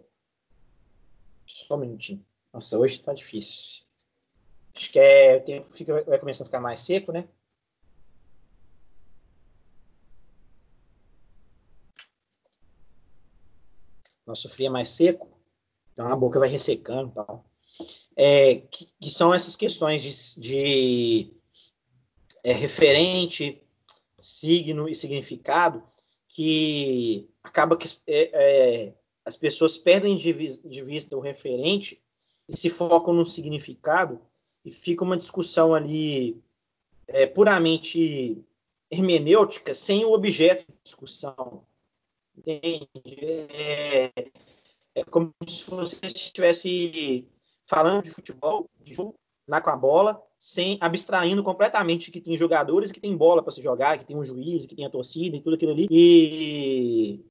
Só 1.46 1.76
um 1.76 1.78
minutinho. 1.78 2.24
Nossa, 2.52 2.76
hoje 2.78 2.94
está 2.94 3.12
difícil. 3.12 3.84
Acho 4.74 4.90
que 4.90 4.98
é, 4.98 5.36
o 5.36 5.44
tempo 5.44 5.72
fica, 5.72 6.02
vai 6.04 6.18
começando 6.18 6.42
a 6.42 6.46
ficar 6.46 6.60
mais 6.60 6.80
seco, 6.80 7.12
né? 7.12 7.26
Nosso 14.26 14.48
frio 14.48 14.66
é 14.66 14.70
mais 14.70 14.88
seco, 14.88 15.28
então 15.92 16.08
a 16.08 16.16
boca 16.16 16.40
vai 16.40 16.48
ressecando 16.48 17.10
e 17.10 17.14
tal. 17.14 17.44
É, 18.16 18.56
que, 18.56 18.88
que, 19.00 19.08
são 19.08 19.32
essas 19.32 19.54
questões 19.54 20.02
de, 20.02 20.40
de 20.40 21.34
é, 22.42 22.52
referente, 22.52 23.62
signo 24.18 24.88
e 24.88 24.94
significado 24.94 25.82
que 26.28 27.28
acaba 27.42 27.76
que 27.76 27.88
é, 28.06 28.30
é, 28.32 28.94
as 29.24 29.36
pessoas 29.36 29.78
perdem 29.78 30.16
de, 30.16 30.32
de, 30.32 30.82
vista 30.82 31.16
o 31.16 31.20
referente 31.20 32.02
e 32.48 32.56
se 32.56 32.68
focam 32.70 33.14
no 33.14 33.24
significado 33.24 34.20
e 34.64 34.70
fica 34.70 35.04
uma 35.04 35.16
discussão 35.16 35.74
ali 35.74 36.42
é, 37.06 37.26
puramente 37.26 38.44
hermenêutica 38.90 39.74
sem 39.74 40.04
o 40.04 40.12
objeto 40.12 40.66
de 40.66 40.78
discussão. 40.82 41.64
Entende? 42.36 42.88
É, 43.50 44.12
é 44.94 45.04
como 45.04 45.32
se 45.46 45.64
você 45.70 46.06
estivesse 46.06 47.26
falando 47.66 48.02
de 48.02 48.10
futebol, 48.10 48.68
de 48.80 48.94
jogo, 48.94 49.14
lá 49.46 49.60
com 49.60 49.70
a 49.70 49.76
bola, 49.76 50.25
sem 50.38 50.76
abstraindo 50.80 51.42
completamente 51.42 52.10
que 52.10 52.20
tem 52.20 52.36
jogadores 52.36 52.92
que 52.92 53.00
tem 53.00 53.16
bola 53.16 53.42
para 53.42 53.52
se 53.52 53.62
jogar, 53.62 53.98
que 53.98 54.04
tem 54.04 54.16
um 54.16 54.24
juiz, 54.24 54.66
que 54.66 54.74
tem 54.74 54.84
a 54.84 54.90
torcida 54.90 55.36
e 55.36 55.40
tudo 55.40 55.54
aquilo 55.54 55.72
ali. 55.72 55.86
E 55.90 57.24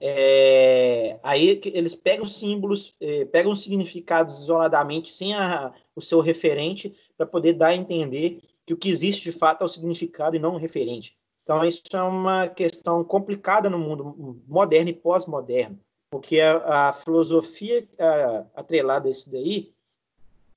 é, 0.00 1.18
aí 1.22 1.60
eles 1.64 1.94
pegam 1.94 2.24
símbolos, 2.24 2.94
é, 3.00 3.24
pegam 3.24 3.54
significados 3.54 4.42
isoladamente, 4.42 5.10
sem 5.10 5.34
a, 5.34 5.72
o 5.96 6.00
seu 6.00 6.20
referente, 6.20 6.94
para 7.16 7.26
poder 7.26 7.54
dar 7.54 7.68
a 7.68 7.76
entender 7.76 8.40
que 8.64 8.74
o 8.74 8.76
que 8.76 8.88
existe 8.88 9.22
de 9.22 9.32
fato 9.32 9.62
é 9.62 9.64
o 9.64 9.68
significado 9.68 10.36
e 10.36 10.38
não 10.38 10.54
o 10.54 10.58
referente. 10.58 11.16
Então, 11.42 11.64
isso 11.64 11.82
é 11.94 12.02
uma 12.02 12.46
questão 12.46 13.02
complicada 13.02 13.70
no 13.70 13.78
mundo 13.78 14.42
moderno 14.46 14.90
e 14.90 14.92
pós-moderno, 14.92 15.80
porque 16.10 16.40
a, 16.40 16.88
a 16.88 16.92
filosofia 16.92 17.88
a, 17.98 18.44
atrelada 18.54 19.08
a 19.08 19.10
isso 19.10 19.30
daí 19.30 19.72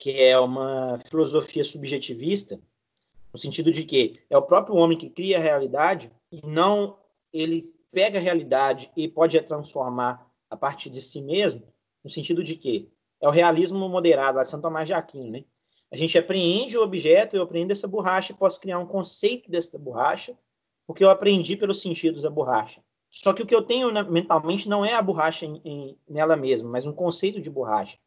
que 0.02 0.20
é 0.20 0.38
uma 0.40 0.98
filosofia 1.08 1.64
subjetivista, 1.64 2.60
no 3.32 3.38
sentido 3.38 3.72
de 3.72 3.84
que 3.84 4.20
é 4.32 4.36
o 4.36 4.42
próprio 4.42 4.76
homem 4.76 4.98
que 4.98 5.12
cria 5.12 5.38
a 5.38 5.40
realidade 5.40 6.12
e 6.32 6.42
não 6.44 6.98
ele 7.32 7.72
pega 7.92 8.18
a 8.18 8.22
realidade 8.22 8.92
e 8.98 9.08
pode 9.08 9.38
a 9.38 9.44
transformar 9.44 10.28
a 10.50 10.58
partir 10.58 10.90
de 10.90 11.00
si 11.00 11.22
mesmo, 11.22 11.62
no 12.04 12.10
sentido 12.10 12.44
de 12.44 12.56
que 12.56 12.90
é 13.22 13.28
o 13.28 13.32
realismo 13.32 13.88
moderado, 13.88 14.38
lá 14.38 14.44
de 14.44 14.50
São 14.50 14.60
Tomás 14.60 14.88
de 14.88 14.94
Aquino, 14.94 15.30
né? 15.30 15.46
A 15.92 15.96
gente 15.96 16.18
apreende 16.18 16.76
o 16.76 16.82
objeto, 16.82 17.36
eu 17.36 17.44
aprendo 17.44 17.70
essa 17.70 17.88
borracha 17.88 18.34
posso 18.34 18.60
criar 18.60 18.80
um 18.80 18.88
conceito 18.88 19.52
dessa 19.52 19.78
borracha, 19.78 20.36
porque 20.88 21.04
eu 21.04 21.12
aprendi 21.12 21.56
pelos 21.56 21.80
sentidos 21.80 22.24
da 22.24 22.30
borracha. 22.32 22.82
Só 23.12 23.34
que 23.34 23.44
o 23.44 23.46
que 23.46 23.54
eu 23.54 23.62
tenho 23.62 23.92
mentalmente 24.10 24.68
não 24.68 24.84
é 24.84 24.96
a 24.96 25.02
borracha 25.02 25.46
em, 25.46 25.62
em, 25.64 25.98
nela 26.10 26.36
mesma, 26.36 26.72
mas 26.72 26.88
um 26.88 26.94
conceito 26.94 27.40
de 27.40 27.52
borracha. 27.52 28.00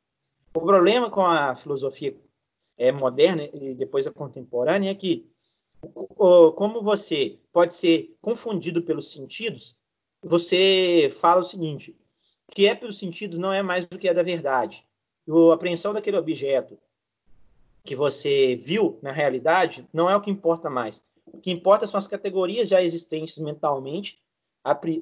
O 0.56 0.60
problema 0.60 1.10
com 1.10 1.26
a 1.26 1.56
filosofia 1.56 2.16
é, 2.78 2.92
moderna 2.92 3.42
e 3.52 3.74
depois 3.74 4.06
a 4.06 4.12
contemporânea 4.12 4.90
é 4.90 4.94
que, 4.94 5.28
como 6.54 6.80
você 6.80 7.40
pode 7.52 7.72
ser 7.72 8.16
confundido 8.20 8.80
pelos 8.82 9.10
sentidos, 9.10 9.76
você 10.22 11.12
fala 11.20 11.40
o 11.40 11.44
seguinte: 11.44 11.96
o 12.48 12.54
que 12.54 12.66
é 12.66 12.74
pelos 12.74 12.98
sentidos 12.98 13.36
não 13.36 13.52
é 13.52 13.62
mais 13.62 13.84
do 13.86 13.98
que 13.98 14.08
é 14.08 14.14
da 14.14 14.22
verdade. 14.22 14.86
A 15.28 15.54
apreensão 15.54 15.92
daquele 15.92 16.16
objeto 16.16 16.78
que 17.82 17.96
você 17.96 18.54
viu 18.54 18.98
na 19.02 19.10
realidade 19.10 19.88
não 19.92 20.08
é 20.08 20.16
o 20.16 20.20
que 20.20 20.30
importa 20.30 20.70
mais. 20.70 21.02
O 21.26 21.40
que 21.40 21.50
importa 21.50 21.86
são 21.86 21.98
as 21.98 22.06
categorias 22.06 22.68
já 22.68 22.80
existentes 22.80 23.38
mentalmente, 23.38 24.22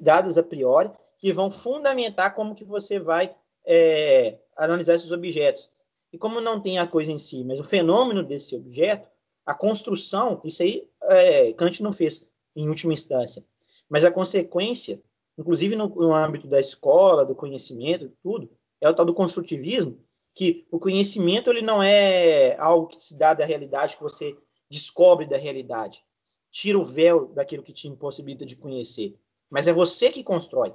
dadas 0.01 0.37
a 0.37 0.43
priori, 0.43 0.91
que 1.19 1.31
vão 1.31 1.51
fundamentar 1.51 2.33
como 2.33 2.55
que 2.55 2.65
você 2.65 2.99
vai 2.99 3.35
é, 3.65 4.39
analisar 4.57 4.95
esses 4.95 5.11
objetos. 5.11 5.69
E 6.11 6.17
como 6.17 6.39
não 6.39 6.61
tem 6.61 6.77
a 6.77 6.87
coisa 6.87 7.11
em 7.11 7.17
si, 7.17 7.43
mas 7.43 7.59
o 7.59 7.63
fenômeno 7.63 8.23
desse 8.23 8.55
objeto, 8.55 9.09
a 9.45 9.53
construção, 9.53 10.39
isso 10.43 10.61
aí 10.61 10.87
é, 11.03 11.53
Kant 11.53 11.81
não 11.81 11.91
fez 11.91 12.27
em 12.55 12.69
última 12.69 12.93
instância, 12.93 13.43
mas 13.89 14.05
a 14.05 14.11
consequência, 14.11 15.01
inclusive 15.37 15.75
no, 15.75 15.87
no 15.89 16.13
âmbito 16.13 16.47
da 16.47 16.59
escola, 16.59 17.25
do 17.25 17.35
conhecimento, 17.35 18.11
tudo, 18.21 18.49
é 18.79 18.87
o 18.87 18.93
tal 18.93 19.05
do 19.05 19.13
construtivismo, 19.13 19.99
que 20.33 20.65
o 20.71 20.79
conhecimento 20.79 21.49
ele 21.49 21.61
não 21.61 21.81
é 21.81 22.55
algo 22.57 22.87
que 22.87 23.01
se 23.01 23.17
dá 23.17 23.33
da 23.33 23.45
realidade, 23.45 23.95
que 23.95 24.03
você 24.03 24.35
descobre 24.69 25.25
da 25.25 25.37
realidade, 25.37 26.03
tira 26.51 26.77
o 26.77 26.85
véu 26.85 27.27
daquilo 27.27 27.63
que 27.63 27.73
te 27.73 27.87
impossibilita 27.87 28.45
de 28.45 28.55
conhecer, 28.55 29.15
mas 29.49 29.67
é 29.67 29.73
você 29.73 30.09
que 30.09 30.23
constrói. 30.23 30.73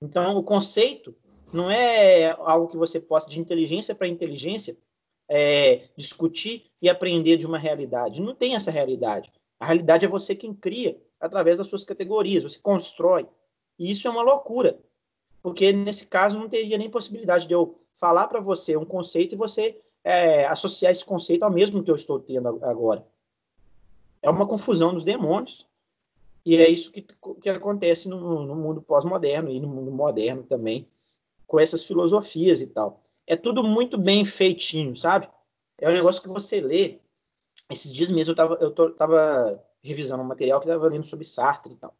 Então, 0.00 0.36
o 0.36 0.42
conceito 0.42 1.16
não 1.52 1.70
é 1.70 2.30
algo 2.30 2.68
que 2.68 2.76
você 2.76 3.00
possa, 3.00 3.28
de 3.28 3.40
inteligência 3.40 3.94
para 3.94 4.06
inteligência, 4.06 4.76
é, 5.28 5.88
discutir 5.96 6.64
e 6.80 6.88
aprender 6.88 7.36
de 7.36 7.46
uma 7.46 7.58
realidade. 7.58 8.20
Não 8.20 8.34
tem 8.34 8.54
essa 8.54 8.70
realidade. 8.70 9.32
A 9.60 9.66
realidade 9.66 10.04
é 10.04 10.08
você 10.08 10.34
quem 10.34 10.54
cria 10.54 11.00
através 11.20 11.58
das 11.58 11.66
suas 11.66 11.84
categorias, 11.84 12.44
você 12.44 12.58
constrói. 12.58 13.26
E 13.78 13.90
isso 13.90 14.06
é 14.06 14.10
uma 14.10 14.22
loucura, 14.22 14.78
porque 15.42 15.72
nesse 15.72 16.06
caso 16.06 16.38
não 16.38 16.48
teria 16.48 16.78
nem 16.78 16.90
possibilidade 16.90 17.46
de 17.46 17.54
eu 17.54 17.78
falar 17.92 18.28
para 18.28 18.40
você 18.40 18.76
um 18.76 18.84
conceito 18.84 19.34
e 19.34 19.38
você 19.38 19.80
é, 20.04 20.46
associar 20.46 20.92
esse 20.92 21.04
conceito 21.04 21.42
ao 21.42 21.50
mesmo 21.50 21.82
que 21.82 21.90
eu 21.90 21.96
estou 21.96 22.18
tendo 22.20 22.48
agora. 22.64 23.06
É 24.22 24.30
uma 24.30 24.46
confusão 24.46 24.94
dos 24.94 25.04
demônios. 25.04 25.66
E 26.44 26.56
é 26.56 26.68
isso 26.68 26.90
que, 26.90 27.02
que 27.42 27.50
acontece 27.50 28.08
no, 28.08 28.46
no 28.46 28.56
mundo 28.56 28.80
pós-moderno 28.80 29.50
e 29.50 29.60
no 29.60 29.68
mundo 29.68 29.90
moderno 29.90 30.42
também 30.42 30.88
com 31.48 31.58
essas 31.58 31.82
filosofias 31.82 32.60
e 32.60 32.68
tal. 32.68 33.02
É 33.26 33.34
tudo 33.34 33.64
muito 33.64 33.98
bem 33.98 34.24
feitinho, 34.24 34.94
sabe? 34.94 35.28
É 35.78 35.88
um 35.88 35.92
negócio 35.92 36.22
que 36.22 36.28
você 36.28 36.60
lê. 36.60 37.00
Esses 37.68 37.92
dias 37.92 38.10
mesmo 38.10 38.30
eu 38.30 38.34
estava 38.34 38.54
eu 38.60 38.70
tô, 38.70 38.90
tava 38.90 39.60
revisando 39.82 40.22
um 40.22 40.26
material 40.26 40.60
que 40.60 40.66
estava 40.66 40.86
lendo 40.88 41.04
sobre 41.04 41.24
Sartre 41.24 41.72
e 41.72 41.76
tal. 41.76 41.96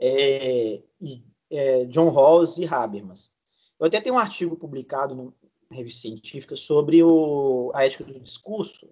É, 0.00 0.82
e, 1.00 1.22
é, 1.50 1.84
John 1.84 2.08
Rawls 2.08 2.58
e 2.58 2.66
Habermas. 2.66 3.30
Eu 3.78 3.86
até 3.86 4.00
tenho 4.00 4.16
um 4.16 4.18
artigo 4.18 4.56
publicado 4.56 5.14
na 5.14 5.76
revista 5.76 6.02
científica 6.02 6.56
sobre 6.56 7.02
o, 7.02 7.70
a 7.74 7.84
ética 7.84 8.04
do 8.04 8.18
discurso, 8.18 8.88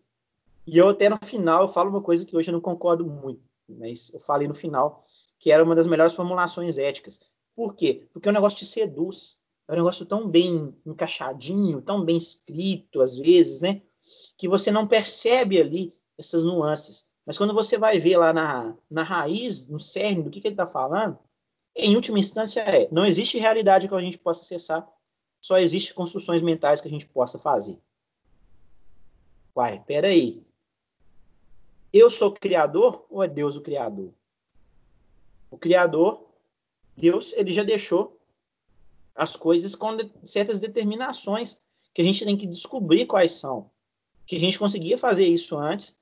e 0.67 0.77
eu 0.77 0.89
até 0.89 1.09
no 1.09 1.19
final 1.25 1.67
falo 1.73 1.91
uma 1.91 2.03
coisa 2.03 2.25
que 2.25 2.37
hoje 2.37 2.51
eu 2.51 2.53
não 2.53 2.61
concordo 2.61 3.05
muito, 3.05 3.43
mas 3.69 4.13
eu 4.13 4.21
falei 4.21 4.47
no 4.47 4.55
final 4.55 5.03
que 5.39 5.51
era 5.51 5.65
uma 5.65 5.75
das 5.75 5.87
melhores 5.87 6.13
formulações 6.13 6.77
éticas. 6.77 7.33
Por 7.55 7.75
quê? 7.75 8.07
Porque 8.13 8.29
o 8.29 8.33
negócio 8.33 8.59
te 8.59 8.65
seduz 8.67 9.39
é 9.71 9.73
um 9.73 9.77
negócio 9.77 10.05
tão 10.05 10.29
bem 10.29 10.75
encaixadinho, 10.85 11.81
tão 11.81 12.05
bem 12.05 12.17
escrito, 12.17 13.01
às 13.01 13.17
vezes, 13.17 13.61
né? 13.61 13.81
Que 14.37 14.49
você 14.49 14.69
não 14.69 14.85
percebe 14.85 15.61
ali 15.61 15.97
essas 16.19 16.43
nuances. 16.43 17.09
Mas 17.25 17.39
quando 17.39 17.55
você 17.55 17.79
vai 17.79 18.01
ver 18.01 18.17
lá 18.17 18.33
na, 18.33 18.77
na 18.91 19.05
raiz, 19.05 19.69
no 19.69 19.79
cerne 19.79 20.25
do 20.25 20.31
que, 20.31 20.41
que 20.41 20.49
ele 20.49 20.55
está 20.55 20.67
falando, 20.67 21.17
em 21.77 21.95
última 21.95 22.19
instância 22.19 22.61
é, 22.63 22.89
não 22.91 23.07
existe 23.07 23.39
realidade 23.39 23.87
que 23.87 23.95
a 23.95 24.01
gente 24.01 24.19
possa 24.19 24.43
acessar, 24.43 24.89
só 25.41 25.57
existe 25.57 25.95
construções 25.95 26.43
mentais 26.43 26.81
que 26.81 26.89
a 26.89 26.91
gente 26.91 27.07
possa 27.07 27.39
fazer. 27.39 27.79
Uai, 29.55 29.81
peraí. 29.87 30.45
Eu 31.93 32.11
sou 32.11 32.33
criador 32.33 33.07
ou 33.09 33.23
é 33.23 33.29
Deus 33.29 33.57
o 33.57 33.61
criador? 33.61 34.13
O 35.49 35.57
criador, 35.57 36.29
Deus, 36.97 37.33
ele 37.35 37.53
já 37.53 37.63
deixou 37.63 38.20
as 39.21 39.37
coisas 39.37 39.75
com 39.75 39.99
certas 40.25 40.59
determinações 40.61 41.61
que 41.93 42.01
a 42.01 42.05
gente 42.05 42.25
tem 42.25 42.39
que 42.39 42.47
descobrir 42.47 43.05
quais 43.05 43.33
são. 43.33 43.71
Que 44.27 44.37
a 44.37 44.41
gente 44.41 44.59
conseguia 44.59 44.97
fazer 44.97 45.27
isso 45.27 45.59
antes, 45.59 46.01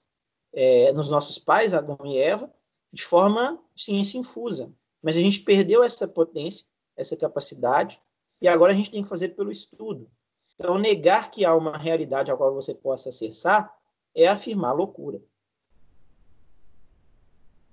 é, 0.52 0.92
nos 0.92 1.10
nossos 1.10 1.36
pais, 1.36 1.74
Adão 1.74 1.98
e 2.04 2.16
Eva, 2.16 2.48
de 2.92 3.04
forma 3.04 3.58
ciência 3.76 4.18
infusa. 4.18 4.72
Mas 5.02 5.16
a 5.16 5.20
gente 5.20 5.40
perdeu 5.40 5.82
essa 5.82 6.06
potência, 6.06 6.66
essa 6.96 7.16
capacidade, 7.16 8.00
e 8.40 8.46
agora 8.46 8.72
a 8.72 8.76
gente 8.76 8.92
tem 8.92 9.02
que 9.02 9.08
fazer 9.08 9.30
pelo 9.30 9.50
estudo. 9.50 10.08
Então, 10.54 10.78
negar 10.78 11.28
que 11.28 11.44
há 11.44 11.56
uma 11.56 11.76
realidade 11.76 12.30
a 12.30 12.36
qual 12.36 12.54
você 12.54 12.72
possa 12.72 13.08
acessar 13.08 13.76
é 14.14 14.28
afirmar 14.28 14.76
loucura. 14.76 15.20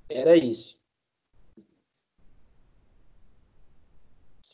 Era 0.09 0.35
isso. 0.35 0.79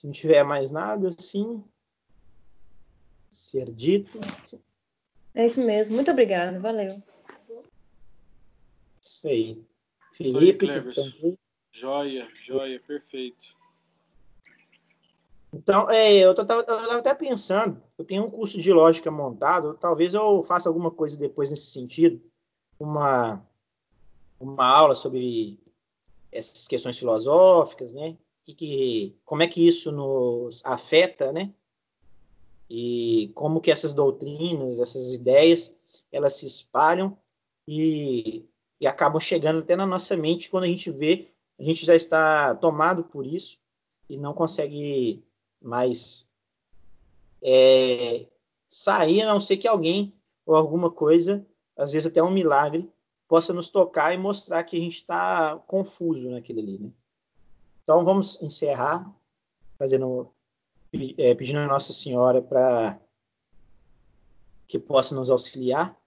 Se 0.02 0.08
não 0.08 0.14
tiver 0.14 0.44
mais 0.44 0.72
nada, 0.72 1.14
sim. 1.16 1.64
Ser 3.30 3.72
dito. 3.72 4.20
É 5.36 5.46
isso 5.46 5.64
mesmo. 5.64 5.94
Muito 5.94 6.10
obrigada. 6.10 6.60
Valeu. 6.60 7.04
Isso 9.00 9.28
aí. 9.28 9.64
Felipe. 10.12 10.68
Aí, 10.72 11.38
joia, 11.72 12.28
joia, 12.34 12.80
perfeito. 12.80 13.56
Então, 15.54 15.88
é, 15.88 16.18
eu 16.18 16.32
estava 16.32 16.98
até 16.98 17.14
pensando, 17.14 17.80
eu 17.96 18.04
tenho 18.04 18.26
um 18.26 18.32
curso 18.32 18.58
de 18.58 18.74
lógica 18.74 19.12
montado, 19.12 19.76
talvez 19.76 20.16
eu 20.16 20.42
faça 20.42 20.68
alguma 20.68 20.90
coisa 20.90 21.16
depois 21.16 21.52
nesse 21.52 21.68
sentido, 21.68 22.20
uma, 22.80 23.46
uma 24.40 24.66
aula 24.66 24.96
sobre 24.96 25.60
essas 26.32 26.68
questões 26.68 26.98
filosóficas, 26.98 27.94
né? 27.94 28.18
Que, 28.52 28.56
que, 28.56 29.16
como 29.26 29.44
é 29.44 29.48
que 29.48 29.68
isso 29.68 29.92
nos 29.92 30.62
afeta, 30.66 31.32
né? 31.32 31.54
E 32.70 33.32
como 33.36 33.60
que 33.60 33.72
essas 33.72 33.94
doutrinas, 33.94 34.80
essas 34.80 35.14
ideias, 35.14 35.76
elas 36.12 36.36
se 36.36 36.46
espalham 36.46 37.18
e, 37.68 38.46
e 38.80 38.88
acabam 38.88 39.20
chegando 39.20 39.60
até 39.60 39.76
na 39.76 39.86
nossa 39.86 40.16
mente 40.16 40.50
quando 40.50 40.64
a 40.64 40.68
gente 40.68 40.90
vê, 40.90 41.28
a 41.60 41.64
gente 41.64 41.86
já 41.86 41.96
está 41.96 42.56
tomado 42.56 43.04
por 43.04 43.26
isso 43.26 43.60
e 44.10 44.18
não 44.18 44.34
consegue 44.34 45.24
mas 45.62 46.30
é, 47.42 48.26
sair, 48.68 49.22
a 49.22 49.28
não 49.28 49.40
ser 49.40 49.58
que 49.58 49.68
alguém 49.68 50.14
ou 50.46 50.56
alguma 50.56 50.90
coisa, 50.90 51.46
às 51.78 51.92
vezes 51.92 52.08
até 52.08 52.22
um 52.24 52.32
milagre, 52.32 52.92
possa 53.28 53.54
nos 53.54 53.70
tocar 53.70 54.14
e 54.14 54.18
mostrar 54.18 54.64
que 54.64 54.76
a 54.76 54.80
gente 54.80 54.96
está 54.96 55.58
confuso 55.68 56.30
naquilo 56.30 56.60
ali. 56.60 56.80
Né? 56.80 56.92
Então 57.92 58.06
vamos 58.06 58.42
encerrar, 58.42 59.14
fazendo, 59.78 60.32
é, 61.18 61.36
pedindo 61.36 61.60
a 61.60 61.68
Nossa 61.68 61.92
Senhora 61.92 62.42
para 62.42 62.98
que 64.66 64.80
possa 64.80 65.14
nos 65.14 65.30
auxiliar 65.30 66.00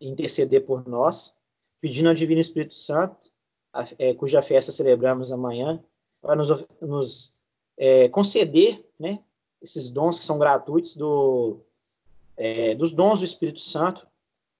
e 0.00 0.08
interceder 0.08 0.64
por 0.64 0.86
nós, 0.86 1.36
pedindo 1.80 2.08
ao 2.08 2.14
Divino 2.14 2.40
Espírito 2.40 2.74
Santo, 2.74 3.32
a, 3.72 3.84
é, 3.98 4.14
cuja 4.14 4.40
festa 4.40 4.70
celebramos 4.70 5.32
amanhã, 5.32 5.82
para 6.22 6.36
nos, 6.36 6.64
nos 6.80 7.34
é, 7.76 8.08
conceder 8.08 8.88
né, 8.96 9.18
esses 9.60 9.90
dons 9.90 10.20
que 10.20 10.24
são 10.24 10.38
gratuitos 10.38 10.94
do, 10.94 11.58
é, 12.36 12.72
dos 12.76 12.92
dons 12.92 13.18
do 13.18 13.24
Espírito 13.24 13.58
Santo, 13.58 14.06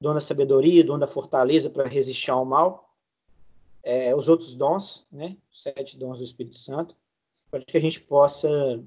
dom 0.00 0.14
da 0.14 0.20
sabedoria, 0.20 0.82
dom 0.82 0.98
da 0.98 1.06
fortaleza 1.06 1.70
para 1.70 1.88
resistir 1.88 2.32
ao 2.32 2.44
mal, 2.44 2.85
é, 3.86 4.12
os 4.16 4.28
outros 4.28 4.56
dons, 4.56 5.06
né, 5.12 5.36
os 5.48 5.62
sete 5.62 5.96
dons 5.96 6.18
do 6.18 6.24
Espírito 6.24 6.58
Santo, 6.58 6.96
para 7.48 7.64
que 7.64 7.76
a 7.76 7.80
gente 7.80 8.00
possa 8.00 8.82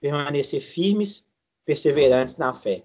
permanecer 0.00 0.60
firmes, 0.60 1.32
perseverantes 1.64 2.36
na 2.36 2.52
fé. 2.52 2.82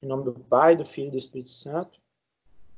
Em 0.00 0.06
nome 0.06 0.22
do 0.22 0.32
Pai, 0.32 0.76
do 0.76 0.84
Filho 0.84 1.08
e 1.08 1.10
do 1.10 1.16
Espírito 1.16 1.50
Santo. 1.50 2.00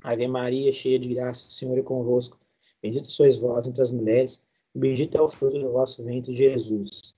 Ave 0.03 0.27
Maria, 0.27 0.73
cheia 0.73 0.99
de 0.99 1.13
graça, 1.13 1.47
o 1.47 1.51
Senhor 1.51 1.79
é 1.79 1.83
convosco. 1.83 2.39
Bendita 2.81 3.05
sois 3.05 3.37
vós 3.37 3.67
entre 3.67 3.83
as 3.83 3.91
mulheres, 3.91 4.43
e 4.75 4.79
bendito 4.79 5.19
é 5.19 5.21
o 5.21 5.29
fruto 5.29 5.59
do 5.59 5.71
vosso 5.71 6.03
ventre, 6.03 6.33
Jesus. 6.33 7.15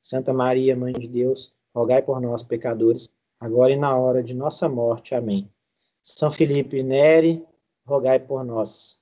Santa 0.00 0.32
Maria, 0.32 0.76
Mãe 0.76 0.92
de 0.92 1.08
Deus, 1.08 1.52
rogai 1.74 2.00
por 2.00 2.20
nós, 2.20 2.44
pecadores, 2.44 3.12
agora 3.40 3.72
e 3.72 3.76
na 3.76 3.98
hora 3.98 4.22
de 4.22 4.34
nossa 4.34 4.68
morte. 4.68 5.16
Amém. 5.16 5.50
São 6.00 6.30
Felipe 6.30 6.80
Neri, 6.84 7.44
rogai 7.84 8.20
por 8.20 8.44
nós. 8.44 9.01